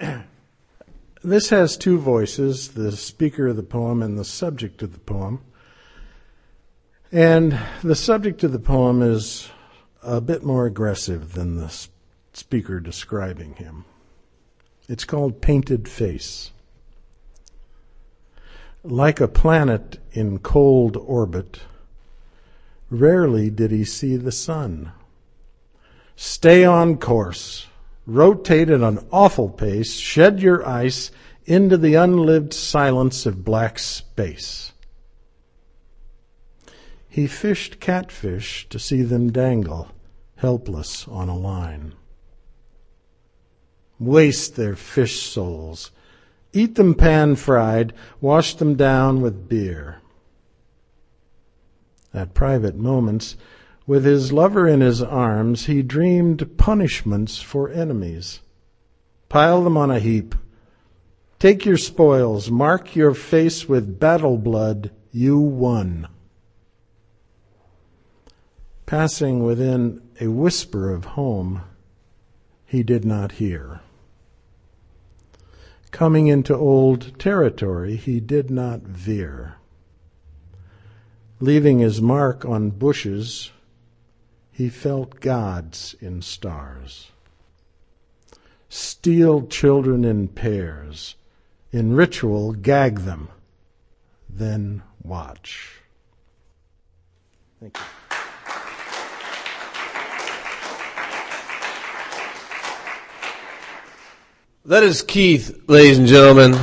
This 1.22 1.48
has 1.50 1.76
two 1.78 1.98
voices, 1.98 2.72
the 2.72 2.90
speaker 2.92 3.46
of 3.46 3.54
the 3.56 3.62
poem 3.62 4.02
and 4.02 4.18
the 4.18 4.24
subject 4.24 4.82
of 4.82 4.92
the 4.92 4.98
poem. 4.98 5.40
And 7.12 7.58
the 7.84 7.94
subject 7.94 8.42
of 8.42 8.50
the 8.50 8.58
poem 8.58 9.00
is 9.00 9.48
a 10.02 10.20
bit 10.20 10.42
more 10.42 10.66
aggressive 10.66 11.34
than 11.34 11.56
the 11.56 11.70
speaker 12.36 12.80
describing 12.80 13.54
him. 13.54 13.84
It's 14.88 15.04
called 15.04 15.40
Painted 15.40 15.88
Face. 15.88 16.50
Like 18.82 19.20
a 19.20 19.28
planet 19.28 19.98
in 20.12 20.38
cold 20.40 20.96
orbit, 20.96 21.60
rarely 22.90 23.48
did 23.50 23.70
he 23.70 23.84
see 23.84 24.16
the 24.16 24.32
sun. 24.32 24.92
Stay 26.16 26.64
on 26.64 26.98
course, 26.98 27.66
rotate 28.06 28.68
at 28.68 28.82
an 28.82 29.06
awful 29.10 29.48
pace, 29.48 29.94
shed 29.94 30.40
your 30.40 30.66
ice 30.68 31.10
into 31.46 31.78
the 31.78 31.94
unlived 31.94 32.52
silence 32.52 33.26
of 33.26 33.44
black 33.44 33.78
space. 33.78 34.72
He 37.08 37.26
fished 37.26 37.80
catfish 37.80 38.68
to 38.68 38.78
see 38.78 39.02
them 39.02 39.32
dangle, 39.32 39.88
helpless 40.36 41.08
on 41.08 41.28
a 41.28 41.36
line 41.36 41.94
waste 43.98 44.56
their 44.56 44.76
fish 44.76 45.22
souls. 45.22 45.90
Eat 46.52 46.76
them 46.76 46.94
pan 46.94 47.36
fried, 47.36 47.92
wash 48.20 48.54
them 48.54 48.74
down 48.74 49.20
with 49.20 49.48
beer. 49.48 49.98
At 52.12 52.34
private 52.34 52.76
moments, 52.76 53.36
with 53.86 54.04
his 54.04 54.32
lover 54.32 54.68
in 54.68 54.80
his 54.80 55.02
arms, 55.02 55.66
he 55.66 55.82
dreamed 55.82 56.56
punishments 56.56 57.42
for 57.42 57.68
enemies. 57.70 58.40
Pile 59.28 59.64
them 59.64 59.76
on 59.76 59.90
a 59.90 59.98
heap. 59.98 60.34
Take 61.38 61.66
your 61.66 61.76
spoils, 61.76 62.50
mark 62.50 62.94
your 62.94 63.14
face 63.14 63.68
with 63.68 63.98
battle 63.98 64.38
blood, 64.38 64.90
you 65.10 65.38
won. 65.38 66.08
Passing 68.86 69.42
within 69.42 70.00
a 70.20 70.28
whisper 70.28 70.92
of 70.94 71.04
home, 71.04 71.62
he 72.64 72.82
did 72.82 73.04
not 73.04 73.32
hear. 73.32 73.80
Coming 75.94 76.26
into 76.26 76.56
old 76.56 77.16
territory, 77.20 77.94
he 77.94 78.18
did 78.18 78.50
not 78.50 78.80
veer. 78.80 79.54
Leaving 81.38 81.78
his 81.78 82.02
mark 82.02 82.44
on 82.44 82.70
bushes, 82.70 83.52
he 84.50 84.68
felt 84.68 85.20
gods 85.20 85.94
in 86.00 86.20
stars. 86.20 87.12
Steal 88.68 89.46
children 89.46 90.04
in 90.04 90.26
pairs, 90.26 91.14
in 91.70 91.94
ritual 91.94 92.54
gag 92.54 93.02
them, 93.02 93.28
then 94.28 94.82
watch. 95.04 95.78
Thank 97.60 97.78
you. 97.78 98.03
That 104.66 104.82
is 104.82 105.02
Keith, 105.02 105.68
ladies 105.68 105.98
and 105.98 106.06
gentlemen. 106.06 106.58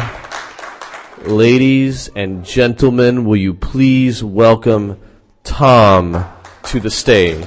Ladies 1.21 2.09
and 2.15 2.43
gentlemen, 2.43 3.25
will 3.25 3.35
you 3.35 3.53
please 3.53 4.23
welcome 4.23 4.99
Tom 5.43 6.25
to 6.63 6.79
the 6.79 6.89
stage? 6.89 7.45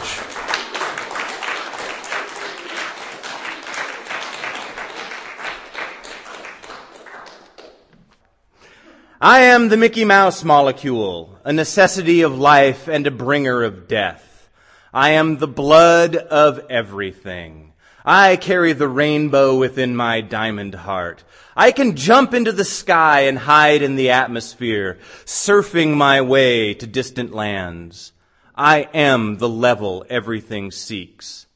I 9.20 9.40
am 9.40 9.70
the 9.70 9.76
Mickey 9.76 10.04
Mouse 10.04 10.44
molecule, 10.44 11.36
a 11.42 11.52
necessity 11.52 12.20
of 12.20 12.38
life 12.38 12.86
and 12.86 13.04
a 13.08 13.10
bringer 13.10 13.64
of 13.64 13.88
death. 13.88 14.48
I 14.92 15.10
am 15.10 15.38
the 15.38 15.48
blood 15.48 16.14
of 16.14 16.60
everything. 16.70 17.73
I 18.04 18.36
carry 18.36 18.74
the 18.74 18.88
rainbow 18.88 19.56
within 19.56 19.96
my 19.96 20.20
diamond 20.20 20.74
heart. 20.74 21.24
I 21.56 21.72
can 21.72 21.96
jump 21.96 22.34
into 22.34 22.52
the 22.52 22.64
sky 22.64 23.20
and 23.20 23.38
hide 23.38 23.80
in 23.80 23.96
the 23.96 24.10
atmosphere, 24.10 24.98
surfing 25.24 25.96
my 25.96 26.20
way 26.20 26.74
to 26.74 26.86
distant 26.86 27.32
lands. 27.32 28.12
I 28.54 28.88
am 28.92 29.38
the 29.38 29.48
level 29.48 30.04
everything 30.10 30.70
seeks. 30.70 31.46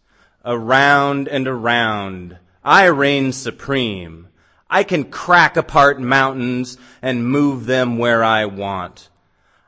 Around 0.43 1.29
and 1.29 1.47
around, 1.47 2.39
I 2.65 2.87
reign 2.87 3.33
supreme. 3.33 4.29
I 4.71 4.85
can 4.85 5.05
crack 5.05 5.59
apart 5.59 6.01
mountains 6.01 6.79
and 7.03 7.29
move 7.29 7.67
them 7.67 7.99
where 7.99 8.25
I 8.25 8.47
want. 8.47 9.11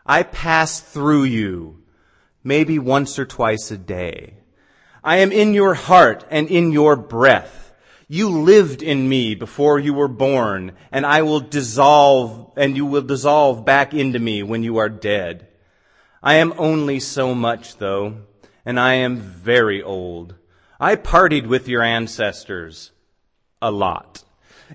I 0.07 0.23
pass 0.23 0.81
through 0.81 1.25
you, 1.25 1.83
maybe 2.43 2.79
once 2.79 3.19
or 3.19 3.27
twice 3.27 3.71
a 3.71 3.77
day. 3.77 4.40
I 5.03 5.19
am 5.19 5.33
in 5.33 5.55
your 5.55 5.75
heart 5.75 6.25
and 6.31 6.49
in 6.49 6.73
your 6.73 6.97
breath. 6.97 7.73
You 8.07 8.29
lived 8.29 8.83
in 8.83 9.09
me 9.09 9.35
before 9.35 9.79
you 9.79 9.95
were 9.95 10.09
born, 10.09 10.73
and 10.91 11.07
I 11.07 11.23
will 11.23 11.41
dissolve, 11.41 12.53
and 12.57 12.77
you 12.77 12.85
will 12.85 13.03
dissolve 13.03 13.65
back 13.65 13.95
into 13.95 14.19
me 14.19 14.43
when 14.43 14.63
you 14.63 14.79
are 14.79 14.89
dead. 14.89 15.47
I 16.23 16.35
am 16.35 16.53
only 16.59 17.01
so 17.01 17.35
much, 17.35 17.79
though, 17.79 18.17
and 18.67 18.79
I 18.79 18.95
am 18.95 19.17
very 19.17 19.83
old. 19.83 20.35
I 20.79 20.97
partied 20.97 21.47
with 21.47 21.69
your 21.69 21.83
ancestors 21.83 22.91
a 23.63 23.71
lot. 23.71 24.23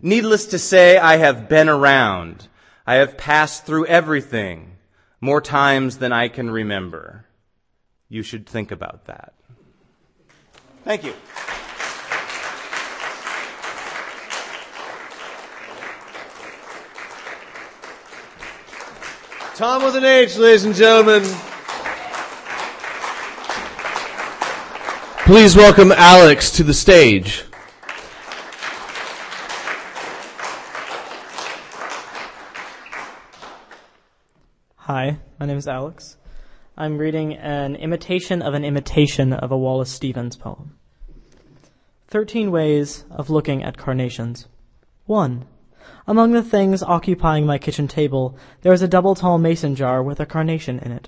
Needless 0.01 0.47
to 0.47 0.59
say, 0.59 0.97
I 0.97 1.17
have 1.17 1.47
been 1.47 1.69
around. 1.69 2.47
I 2.87 2.95
have 2.95 3.17
passed 3.17 3.65
through 3.65 3.85
everything 3.85 4.77
more 5.21 5.41
times 5.41 5.99
than 5.99 6.11
I 6.11 6.29
can 6.29 6.49
remember. 6.49 7.25
You 8.09 8.23
should 8.23 8.47
think 8.47 8.71
about 8.71 9.05
that. 9.05 9.34
Thank 10.85 11.03
you. 11.03 11.13
Tom 19.55 19.83
with 19.83 19.95
an 19.95 20.05
H, 20.05 20.37
ladies 20.37 20.65
and 20.65 20.75
gentlemen. 20.75 21.23
Please 25.25 25.55
welcome 25.55 25.91
Alex 25.91 26.51
to 26.51 26.63
the 26.63 26.73
stage. 26.73 27.45
Hi, 34.75 35.17
my 35.39 35.47
name 35.47 35.57
is 35.57 35.67
Alex. 35.67 36.17
I'm 36.77 36.97
reading 36.97 37.35
an 37.35 37.77
imitation 37.77 38.41
of 38.41 38.53
an 38.53 38.65
imitation 38.65 39.31
of 39.31 39.49
a 39.49 39.57
Wallace 39.57 39.89
Stevens 39.89 40.35
poem. 40.35 40.77
Thirteen 42.09 42.51
ways 42.51 43.05
of 43.09 43.29
looking 43.29 43.63
at 43.63 43.77
carnations. 43.77 44.49
One. 45.05 45.45
Among 46.05 46.33
the 46.33 46.43
things 46.43 46.83
occupying 46.83 47.45
my 47.45 47.57
kitchen 47.59 47.87
table, 47.87 48.37
there 48.61 48.73
is 48.73 48.81
a 48.81 48.89
double 48.89 49.15
tall 49.15 49.37
mason 49.37 49.75
jar 49.75 50.03
with 50.03 50.19
a 50.19 50.25
carnation 50.25 50.79
in 50.79 50.91
it. 50.91 51.07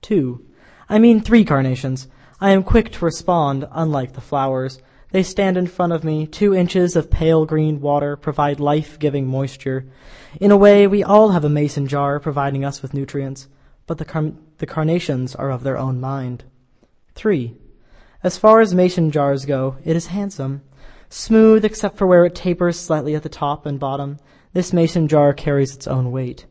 Two. 0.00 0.44
I 0.88 0.98
mean 0.98 1.20
three 1.20 1.44
carnations. 1.44 2.08
I 2.40 2.50
am 2.50 2.64
quick 2.64 2.90
to 2.92 3.04
respond, 3.04 3.68
unlike 3.70 4.14
the 4.14 4.20
flowers. 4.20 4.80
They 5.12 5.22
stand 5.22 5.56
in 5.56 5.68
front 5.68 5.92
of 5.92 6.02
me. 6.02 6.26
Two 6.26 6.56
inches 6.56 6.96
of 6.96 7.08
pale 7.08 7.46
green 7.46 7.80
water 7.80 8.16
provide 8.16 8.58
life-giving 8.58 9.28
moisture. 9.28 9.86
In 10.40 10.50
a 10.50 10.56
way, 10.56 10.88
we 10.88 11.04
all 11.04 11.30
have 11.30 11.44
a 11.44 11.48
mason 11.48 11.86
jar 11.86 12.18
providing 12.18 12.64
us 12.64 12.82
with 12.82 12.94
nutrients, 12.94 13.46
but 13.86 13.98
the, 13.98 14.04
car- 14.04 14.32
the 14.62 14.66
carnations 14.66 15.34
are 15.34 15.50
of 15.50 15.64
their 15.64 15.76
own 15.76 16.00
mind. 16.00 16.44
Three. 17.16 17.56
As 18.22 18.38
far 18.38 18.60
as 18.60 18.72
mason 18.72 19.10
jars 19.10 19.44
go, 19.44 19.76
it 19.84 19.96
is 19.96 20.06
handsome. 20.06 20.62
Smooth 21.08 21.64
except 21.64 21.98
for 21.98 22.06
where 22.06 22.24
it 22.24 22.36
tapers 22.36 22.78
slightly 22.78 23.16
at 23.16 23.24
the 23.24 23.28
top 23.28 23.66
and 23.66 23.80
bottom, 23.80 24.18
this 24.52 24.72
mason 24.72 25.08
jar 25.08 25.32
carries 25.32 25.74
its 25.74 25.88
own 25.88 26.12
weight. 26.12 26.46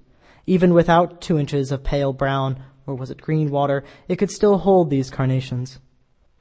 Even 0.45 0.73
without 0.73 1.21
two 1.21 1.39
inches 1.39 1.71
of 1.71 1.85
pale 1.85 2.11
brown, 2.11 2.61
or 2.85 2.95
was 2.95 3.11
it 3.11 3.21
green 3.21 3.49
water, 3.49 3.81
it 4.09 4.17
could 4.17 4.29
still 4.29 4.57
hold 4.57 4.89
these 4.89 5.09
carnations. 5.09 5.79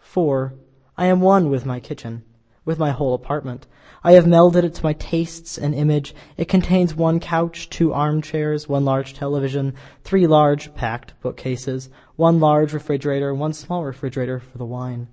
Four. 0.01 0.55
I 0.99 1.07
am 1.07 1.21
one 1.21 1.51
with 1.51 1.65
my 1.65 1.79
kitchen, 1.79 2.25
with 2.71 2.79
my 2.79 2.93
whole 2.93 3.15
apartment. 3.15 3.67
I 4.05 4.13
have 4.13 4.27
melded 4.27 4.63
it 4.63 4.75
to 4.75 4.85
my 4.85 4.93
tastes 4.93 5.59
and 5.59 5.75
image. 5.75 6.15
It 6.37 6.45
contains 6.45 6.95
one 6.95 7.19
couch, 7.19 7.69
two 7.69 7.93
armchairs, 7.93 8.69
one 8.69 8.85
large 8.85 9.13
television, 9.13 9.75
three 10.05 10.29
large, 10.29 10.73
packed 10.77 11.21
bookcases, 11.21 11.91
one 12.15 12.39
large 12.39 12.73
refrigerator, 12.73 13.35
one 13.35 13.55
small 13.55 13.83
refrigerator 13.83 14.39
for 14.39 14.57
the 14.57 14.65
wine. 14.65 15.09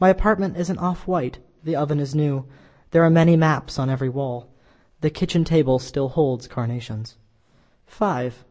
My 0.00 0.08
apartment 0.08 0.56
isn't 0.56 0.80
off-white. 0.80 1.38
The 1.62 1.76
oven 1.76 2.00
is 2.00 2.12
new. 2.12 2.44
There 2.90 3.04
are 3.04 3.10
many 3.10 3.36
maps 3.36 3.78
on 3.78 3.88
every 3.88 4.08
wall. 4.08 4.50
The 5.00 5.10
kitchen 5.10 5.44
table 5.44 5.78
still 5.78 6.08
holds 6.08 6.48
carnations. 6.48 7.16
Five. 7.86 8.44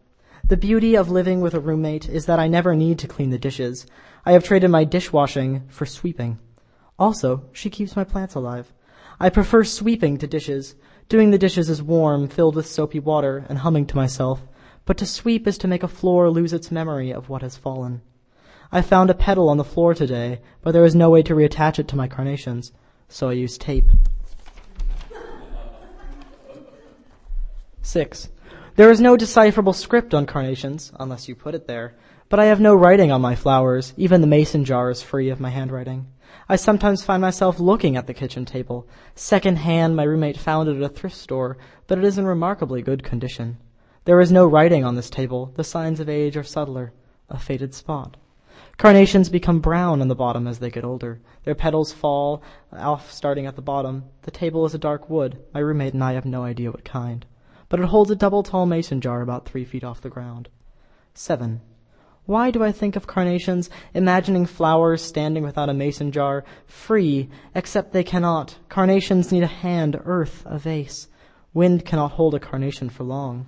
The 0.47 0.55
beauty 0.55 0.95
of 0.95 1.11
living 1.11 1.41
with 1.41 1.53
a 1.53 1.59
roommate 1.59 2.07
is 2.07 2.25
that 2.27 2.39
I 2.39 2.47
never 2.47 2.73
need 2.73 2.99
to 2.99 3.07
clean 3.09 3.31
the 3.31 3.37
dishes. 3.37 3.85
I 4.25 4.31
have 4.31 4.45
traded 4.45 4.71
my 4.71 4.85
dishwashing 4.85 5.63
for 5.67 5.85
sweeping. 5.85 6.39
Also, 6.97 7.43
she 7.51 7.69
keeps 7.69 7.95
my 7.95 8.03
plants 8.03 8.35
alive. 8.35 8.73
I 9.19 9.29
prefer 9.29 9.63
sweeping 9.63 10.17
to 10.17 10.27
dishes. 10.27 10.75
Doing 11.09 11.31
the 11.31 11.37
dishes 11.37 11.69
is 11.69 11.83
warm, 11.83 12.27
filled 12.27 12.55
with 12.55 12.67
soapy 12.67 12.99
water, 12.99 13.45
and 13.49 13.59
humming 13.59 13.85
to 13.87 13.95
myself. 13.95 14.41
But 14.85 14.97
to 14.97 15.05
sweep 15.05 15.47
is 15.47 15.57
to 15.59 15.67
make 15.67 15.83
a 15.83 15.87
floor 15.87 16.29
lose 16.29 16.53
its 16.53 16.71
memory 16.71 17.11
of 17.11 17.27
what 17.27 17.41
has 17.41 17.57
fallen. 17.57 18.01
I 18.71 18.81
found 18.81 19.09
a 19.09 19.13
petal 19.13 19.49
on 19.49 19.57
the 19.57 19.63
floor 19.63 19.93
today, 19.93 20.41
but 20.61 20.71
there 20.71 20.85
is 20.85 20.95
no 20.95 21.09
way 21.09 21.21
to 21.23 21.35
reattach 21.35 21.79
it 21.79 21.87
to 21.89 21.95
my 21.95 22.07
carnations, 22.07 22.71
so 23.07 23.29
I 23.29 23.33
use 23.33 23.57
tape. 23.57 23.89
Six. 27.81 28.29
There 28.75 28.91
is 28.91 28.99
no 28.99 29.15
decipherable 29.15 29.73
script 29.73 30.13
on 30.13 30.25
carnations, 30.25 30.91
unless 30.99 31.29
you 31.29 31.35
put 31.35 31.55
it 31.55 31.67
there, 31.67 31.95
but 32.29 32.39
I 32.39 32.45
have 32.45 32.59
no 32.59 32.73
writing 32.73 33.11
on 33.11 33.21
my 33.21 33.35
flowers, 33.35 33.93
even 33.97 34.21
the 34.21 34.27
mason 34.27 34.65
jar 34.65 34.89
is 34.89 35.01
free 35.01 35.29
of 35.29 35.39
my 35.39 35.49
handwriting. 35.49 36.07
I 36.49 36.55
sometimes 36.55 37.03
find 37.03 37.21
myself 37.21 37.59
looking 37.59 37.95
at 37.97 38.07
the 38.07 38.13
kitchen 38.13 38.45
table. 38.45 38.87
Second 39.15 39.57
hand, 39.57 39.95
my 39.95 40.03
roommate 40.03 40.37
found 40.37 40.69
it 40.69 40.75
at 40.77 40.83
a 40.83 40.89
thrift 40.89 41.15
store, 41.15 41.57
but 41.87 41.97
it 41.97 42.03
is 42.03 42.17
in 42.17 42.25
remarkably 42.25 42.81
good 42.81 43.03
condition. 43.03 43.57
There 44.05 44.21
is 44.21 44.31
no 44.31 44.45
writing 44.45 44.83
on 44.83 44.95
this 44.95 45.09
table. 45.09 45.51
The 45.55 45.63
signs 45.63 45.99
of 45.99 46.07
age 46.07 46.37
are 46.37 46.43
subtler. 46.43 46.93
A 47.29 47.39
faded 47.39 47.73
spot. 47.73 48.17
Carnations 48.77 49.29
become 49.29 49.59
brown 49.59 50.01
on 50.01 50.07
the 50.07 50.15
bottom 50.15 50.45
as 50.45 50.59
they 50.59 50.69
get 50.69 50.83
older. 50.83 51.19
Their 51.43 51.55
petals 51.55 51.91
fall 51.91 52.43
off 52.71 53.11
starting 53.11 53.47
at 53.47 53.55
the 53.55 53.61
bottom. 53.61 54.03
The 54.21 54.31
table 54.31 54.65
is 54.65 54.75
a 54.75 54.77
dark 54.77 55.09
wood. 55.09 55.39
My 55.53 55.61
roommate 55.61 55.93
and 55.93 56.03
I 56.03 56.13
have 56.13 56.25
no 56.25 56.43
idea 56.43 56.69
what 56.69 56.83
kind. 56.83 57.25
But 57.69 57.79
it 57.79 57.87
holds 57.87 58.11
a 58.11 58.15
double 58.15 58.43
tall 58.43 58.65
mason 58.65 59.01
jar 59.01 59.21
about 59.21 59.45
three 59.45 59.65
feet 59.65 59.83
off 59.83 60.01
the 60.01 60.09
ground. 60.09 60.49
Seven. 61.13 61.61
Why 62.25 62.49
do 62.49 62.63
I 62.63 62.71
think 62.71 62.95
of 62.95 63.05
carnations, 63.05 63.69
imagining 63.93 64.47
flowers 64.47 65.01
standing 65.01 65.43
without 65.43 65.69
a 65.69 65.73
mason 65.73 66.11
jar, 66.11 66.43
free, 66.65 67.29
except 67.53 67.93
they 67.93 68.03
cannot. 68.03 68.57
Carnations 68.67 69.31
need 69.31 69.43
a 69.43 69.47
hand, 69.47 69.99
earth, 70.05 70.41
a 70.45 70.57
vase. 70.57 71.07
Wind 71.53 71.85
cannot 71.85 72.11
hold 72.13 72.33
a 72.33 72.39
carnation 72.39 72.89
for 72.89 73.03
long. 73.03 73.47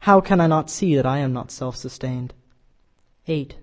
How 0.00 0.20
can 0.20 0.40
I 0.40 0.46
not 0.46 0.68
see 0.68 0.96
that 0.96 1.06
I 1.06 1.18
am 1.18 1.32
not 1.32 1.50
self-sustained? 1.50 2.34
Eight. 3.26 3.56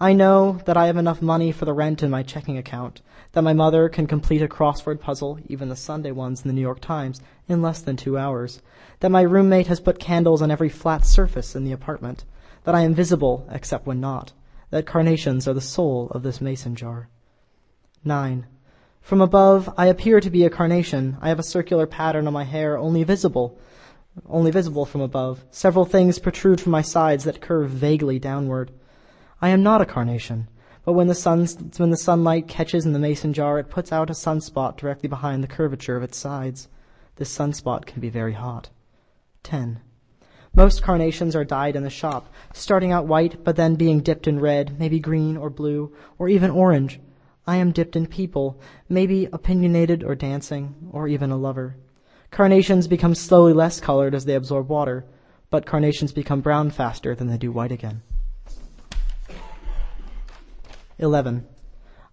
I 0.00 0.12
know 0.12 0.60
that 0.66 0.76
I 0.76 0.86
have 0.86 0.96
enough 0.96 1.22
money 1.22 1.52
for 1.52 1.64
the 1.64 1.72
rent 1.72 2.02
in 2.02 2.10
my 2.10 2.22
checking 2.22 2.58
account, 2.58 3.02
that 3.32 3.42
my 3.42 3.52
mother 3.52 3.88
can 3.88 4.06
complete 4.06 4.42
a 4.42 4.48
crossword 4.48 5.00
puzzle, 5.00 5.38
even 5.46 5.68
the 5.68 5.76
Sunday 5.76 6.10
ones 6.10 6.42
in 6.42 6.48
the 6.48 6.54
New 6.54 6.60
York 6.60 6.80
Times, 6.80 7.20
in 7.48 7.62
less 7.62 7.80
than 7.82 7.96
two 7.96 8.18
hours, 8.18 8.60
that 9.00 9.10
my 9.10 9.22
roommate 9.22 9.68
has 9.68 9.80
put 9.80 9.98
candles 9.98 10.42
on 10.42 10.50
every 10.50 10.68
flat 10.68 11.06
surface 11.06 11.54
in 11.54 11.64
the 11.64 11.72
apartment, 11.72 12.24
that 12.66 12.74
I 12.74 12.82
am 12.82 12.94
visible 12.94 13.46
except 13.50 13.86
when 13.86 14.00
not, 14.00 14.32
that 14.70 14.86
carnations 14.86 15.46
are 15.46 15.54
the 15.54 15.60
soul 15.60 16.08
of 16.10 16.24
this 16.24 16.40
mason 16.40 16.74
jar. 16.74 17.08
9. 18.04 18.44
From 19.00 19.20
above, 19.20 19.72
I 19.78 19.86
appear 19.86 20.20
to 20.20 20.30
be 20.30 20.44
a 20.44 20.50
carnation. 20.50 21.16
I 21.20 21.28
have 21.28 21.38
a 21.38 21.44
circular 21.44 21.86
pattern 21.86 22.26
on 22.26 22.32
my 22.32 22.42
hair, 22.42 22.76
only 22.76 23.04
visible, 23.04 23.56
only 24.28 24.50
visible 24.50 24.84
from 24.84 25.00
above. 25.00 25.44
Several 25.52 25.84
things 25.84 26.18
protrude 26.18 26.60
from 26.60 26.72
my 26.72 26.82
sides 26.82 27.22
that 27.22 27.40
curve 27.40 27.70
vaguely 27.70 28.18
downward. 28.18 28.72
I 29.40 29.50
am 29.50 29.62
not 29.62 29.80
a 29.80 29.86
carnation, 29.86 30.48
but 30.84 30.94
when 30.94 31.06
the 31.06 31.14
sun, 31.14 31.46
when 31.76 31.90
the 31.90 31.96
sunlight 31.96 32.48
catches 32.48 32.84
in 32.84 32.92
the 32.92 32.98
mason 32.98 33.32
jar, 33.32 33.60
it 33.60 33.70
puts 33.70 33.92
out 33.92 34.10
a 34.10 34.12
sunspot 34.12 34.76
directly 34.76 35.08
behind 35.08 35.44
the 35.44 35.48
curvature 35.48 35.96
of 35.96 36.02
its 36.02 36.18
sides. 36.18 36.66
This 37.14 37.32
sunspot 37.32 37.86
can 37.86 38.00
be 38.00 38.10
very 38.10 38.32
hot. 38.32 38.70
10. 39.44 39.80
Most 40.56 40.82
carnations 40.82 41.36
are 41.36 41.44
dyed 41.44 41.76
in 41.76 41.82
the 41.82 41.90
shop, 41.90 42.32
starting 42.54 42.90
out 42.90 43.06
white, 43.06 43.44
but 43.44 43.56
then 43.56 43.74
being 43.74 44.00
dipped 44.00 44.26
in 44.26 44.40
red, 44.40 44.80
maybe 44.80 44.98
green 44.98 45.36
or 45.36 45.50
blue, 45.50 45.92
or 46.18 46.30
even 46.30 46.50
orange. 46.50 46.98
I 47.46 47.56
am 47.56 47.72
dipped 47.72 47.94
in 47.94 48.06
people, 48.06 48.58
maybe 48.88 49.28
opinionated 49.34 50.02
or 50.02 50.14
dancing, 50.14 50.74
or 50.92 51.08
even 51.08 51.30
a 51.30 51.36
lover. 51.36 51.76
Carnations 52.30 52.88
become 52.88 53.14
slowly 53.14 53.52
less 53.52 53.80
colored 53.80 54.14
as 54.14 54.24
they 54.24 54.34
absorb 54.34 54.70
water, 54.70 55.04
but 55.50 55.66
carnations 55.66 56.12
become 56.12 56.40
brown 56.40 56.70
faster 56.70 57.14
than 57.14 57.28
they 57.28 57.36
do 57.36 57.52
white 57.52 57.70
again. 57.70 58.00
11. 60.98 61.46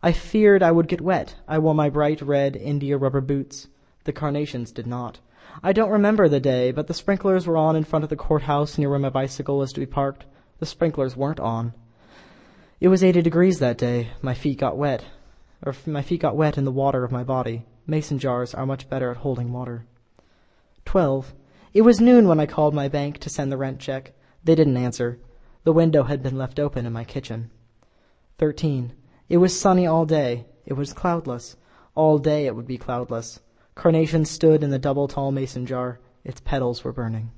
I 0.02 0.12
feared 0.12 0.62
I 0.62 0.72
would 0.72 0.90
get 0.90 1.00
wet. 1.00 1.34
I 1.48 1.60
wore 1.60 1.74
my 1.74 1.90
bright 1.90 2.22
red 2.22 2.58
India 2.58 2.98
rubber 2.98 3.22
boots. 3.22 3.70
The 4.04 4.12
carnations 4.12 4.74
did 4.74 4.86
not. 4.86 5.20
I 5.62 5.74
don't 5.74 5.92
remember 5.92 6.28
the 6.28 6.40
day, 6.40 6.72
but 6.72 6.88
the 6.88 6.94
sprinklers 6.94 7.46
were 7.46 7.58
on 7.58 7.76
in 7.76 7.84
front 7.84 8.04
of 8.04 8.10
the 8.10 8.16
courthouse 8.16 8.78
near 8.78 8.90
where 8.90 8.98
my 8.98 9.10
bicycle 9.10 9.58
was 9.58 9.74
to 9.74 9.80
be 9.80 9.86
parked. 9.86 10.26
The 10.60 10.66
sprinklers 10.66 11.16
weren't 11.16 11.40
on. 11.40 11.74
It 12.80 12.88
was 12.88 13.04
80 13.04 13.22
degrees 13.22 13.60
that 13.60 13.78
day. 13.78 14.10
My 14.22 14.34
feet 14.34 14.60
got 14.60 14.78
wet. 14.78 15.06
Or 15.66 15.76
my 15.86 16.02
feet 16.02 16.22
got 16.22 16.36
wet 16.36 16.58
in 16.58 16.66
the 16.66 16.72
water 16.72 17.04
of 17.04 17.12
my 17.12 17.24
body. 17.24 17.66
Mason 17.86 18.18
jars 18.18 18.54
are 18.54 18.66
much 18.66 18.90
better 18.90 19.12
at 19.12 19.18
holding 19.18 19.52
water. 19.52 19.86
Twelve. 20.86 21.34
It 21.74 21.82
was 21.82 22.02
noon 22.02 22.28
when 22.28 22.40
I 22.40 22.46
called 22.46 22.74
my 22.74 22.88
bank 22.88 23.18
to 23.20 23.30
send 23.30 23.52
the 23.52 23.58
rent 23.58 23.80
check. 23.80 24.14
They 24.44 24.56
didn't 24.56 24.78
answer. 24.78 25.20
The 25.64 25.74
window 25.74 26.04
had 26.04 26.24
been 26.24 26.38
left 26.38 26.60
open 26.60 26.86
in 26.86 26.94
my 26.94 27.04
kitchen. 27.04 27.52
Thirteen. 28.38 28.94
It 29.30 29.38
was 29.38 29.60
sunny 29.60 29.88
all 29.88 30.06
day. 30.06 30.46
It 30.66 30.74
was 30.74 30.94
cloudless. 30.94 31.56
All 31.96 32.18
day 32.20 32.46
it 32.46 32.56
would 32.56 32.68
be 32.68 32.78
cloudless. 32.78 33.40
Carnation 33.76 34.26
stood 34.26 34.64
in 34.64 34.70
the 34.70 34.80
double 34.80 35.08
tall 35.08 35.32
mason 35.32 35.66
jar. 35.66 36.00
Its 36.24 36.40
petals 36.42 36.84
were 36.84 36.94
burning. 36.94 37.32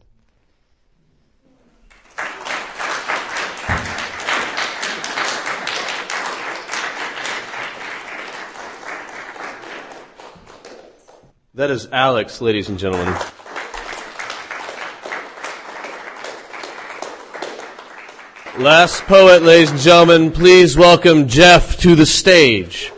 That 11.55 11.71
is 11.71 11.87
Alex, 11.89 12.41
ladies 12.41 12.67
and 12.67 12.77
gentlemen. 12.77 13.15
Last 18.57 19.03
poet, 19.03 19.41
ladies 19.41 19.71
and 19.71 19.79
gentlemen, 19.79 20.31
please 20.31 20.75
welcome 20.75 21.29
Jeff 21.29 21.77
to 21.77 21.95
the 21.95 22.05
stage. 22.05 22.91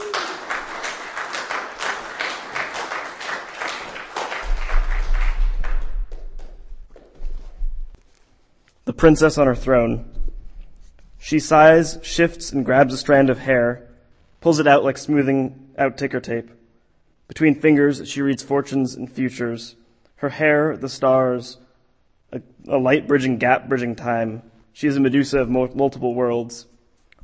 Princess 8.98 9.38
on 9.38 9.48
her 9.48 9.56
throne. 9.56 10.12
She 11.20 11.40
sighs, 11.40 12.00
shifts, 12.04 12.52
and 12.52 12.66
grabs 12.66 12.94
a 12.94 12.98
strand 12.98 13.30
of 13.30 13.40
hair, 13.40 13.88
pulls 14.42 14.60
it 14.60 14.68
out 14.68 14.84
like 14.84 14.98
smoothing 14.98 15.72
out 15.78 15.98
ticker 15.98 16.20
tape. 16.20 16.50
Between 17.28 17.56
fingers, 17.56 18.08
she 18.10 18.22
reads 18.22 18.44
fortunes 18.44 18.96
and 18.96 19.12
futures. 19.12 19.76
Her 20.18 20.30
hair, 20.30 20.78
the 20.78 20.90
stars, 20.90 21.58
a, 22.32 22.42
a 22.68 22.78
light 22.78 23.08
bridging 23.08 23.38
gap 23.38 23.68
bridging 23.68 23.96
time. 23.96 24.44
She 24.74 24.88
is 24.88 24.96
a 24.96 25.00
Medusa 25.00 25.40
of 25.40 25.50
mul- 25.50 25.72
multiple 25.76 26.14
worlds. 26.14 26.68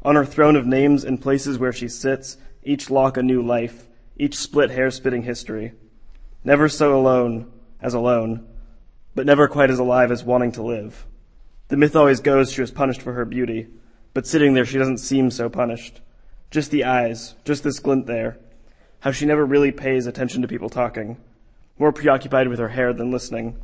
On 0.03 0.15
her 0.15 0.25
throne 0.25 0.55
of 0.55 0.65
names 0.65 1.03
and 1.03 1.21
places 1.21 1.57
where 1.57 1.71
she 1.71 1.87
sits, 1.87 2.37
each 2.63 2.89
lock 2.89 3.17
a 3.17 3.23
new 3.23 3.41
life, 3.41 3.87
each 4.17 4.35
split 4.35 4.71
hair 4.71 4.91
spitting 4.91 5.23
history. 5.23 5.73
Never 6.43 6.67
so 6.67 6.97
alone 6.97 7.51
as 7.81 7.93
alone, 7.93 8.47
but 9.15 9.25
never 9.25 9.47
quite 9.47 9.69
as 9.69 9.79
alive 9.79 10.11
as 10.11 10.23
wanting 10.23 10.51
to 10.53 10.63
live. 10.63 11.05
The 11.73 11.77
myth 11.77 11.95
always 11.95 12.19
goes 12.19 12.51
she 12.51 12.61
was 12.61 12.69
punished 12.69 13.01
for 13.01 13.13
her 13.13 13.25
beauty, 13.25 13.65
but 14.13 14.27
sitting 14.27 14.53
there 14.53 14.63
she 14.63 14.77
doesn't 14.77 14.99
seem 14.99 15.31
so 15.31 15.49
punished. 15.49 16.01
Just 16.51 16.69
the 16.69 16.83
eyes, 16.83 17.33
just 17.45 17.63
this 17.63 17.79
glint 17.79 18.05
there. 18.05 18.37
How 18.99 19.09
she 19.09 19.25
never 19.25 19.43
really 19.43 19.71
pays 19.71 20.05
attention 20.05 20.43
to 20.43 20.47
people 20.47 20.69
talking, 20.69 21.17
more 21.79 21.91
preoccupied 21.91 22.47
with 22.47 22.59
her 22.59 22.67
hair 22.67 22.93
than 22.93 23.09
listening. 23.09 23.59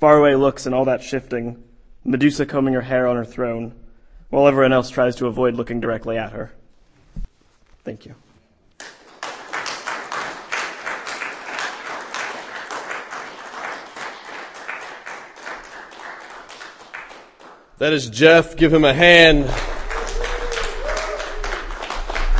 Faraway 0.00 0.34
looks 0.34 0.66
and 0.66 0.74
all 0.74 0.84
that 0.86 1.04
shifting, 1.04 1.62
Medusa 2.02 2.46
combing 2.46 2.74
her 2.74 2.80
hair 2.80 3.06
on 3.06 3.14
her 3.14 3.24
throne, 3.24 3.76
while 4.30 4.48
everyone 4.48 4.72
else 4.72 4.90
tries 4.90 5.14
to 5.14 5.28
avoid 5.28 5.54
looking 5.54 5.78
directly 5.78 6.18
at 6.18 6.32
her. 6.32 6.50
Thank 7.84 8.06
you. 8.06 8.16
That 17.80 17.94
is 17.94 18.10
Jeff. 18.10 18.56
Give 18.56 18.74
him 18.74 18.84
a 18.84 18.92
hand. 18.92 19.46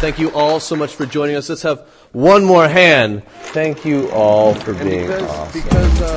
Thank 0.05 0.19
you 0.19 0.31
all 0.33 0.61
so 0.61 0.77
much 0.77 0.95
for 0.95 1.07
joining 1.07 1.35
us. 1.35 1.49
Let's 1.49 1.63
have 1.63 1.81
one 2.13 2.45
more 2.45 2.69
hand. 2.69 3.23
Thank 3.57 3.87
you 3.87 4.11
all 4.11 4.55
for 4.55 4.75
being 4.75 5.07
because, 5.07 5.31
awesome. 5.31 5.63
because, 5.63 6.01
uh, 6.03 6.13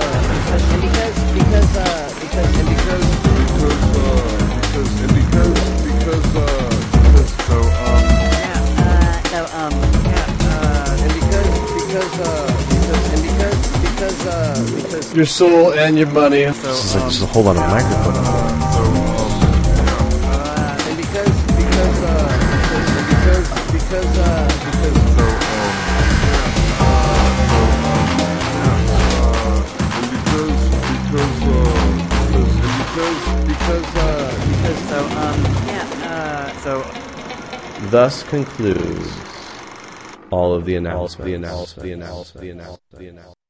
and 0.51 0.81
because, 0.83 1.15
because, 1.39 1.71
uh, 1.77 2.11
because, 2.19 2.51
and 2.59 2.67
because, 2.67 3.07
because, 3.23 3.95
uh, 3.95 4.59
because, 4.59 4.91
and 4.99 5.13
because, 5.15 5.55
because, 5.87 6.35
uh, 6.35 6.67
because, 6.91 7.31
so, 7.47 7.55
um, 7.63 8.03
Yeah, 8.43 8.59
uh, 8.75 9.23
so, 9.23 9.39
um, 9.55 9.71
yeah, 10.03 10.35
uh, 10.51 10.99
and 10.99 11.13
because, 11.15 11.47
because, 11.79 12.11
uh, 12.19 12.51
because, 12.67 13.03
and 13.13 13.23
because, 13.23 13.55
because, 13.87 14.19
uh, 14.27 14.67
because, 14.83 15.15
Your 15.15 15.25
soul 15.25 15.71
and 15.71 15.97
your 15.97 16.11
money. 16.11 16.43
so, 16.43 16.51
This 16.51 16.83
is 16.83 16.95
like 16.95 17.03
um, 17.03 17.09
just 17.09 17.23
a 17.23 17.25
whole 17.27 17.43
lot 17.43 17.55
of 17.55 17.63
microphone. 17.71 18.15
uh, 18.17 18.52
Thus 37.93 38.23
concludes 38.23 39.19
all 40.31 40.55
of 40.55 40.65
the 40.65 40.77
announcements. 40.77 41.75
The. 41.75 41.83
The. 42.33 42.49
The. 42.89 43.42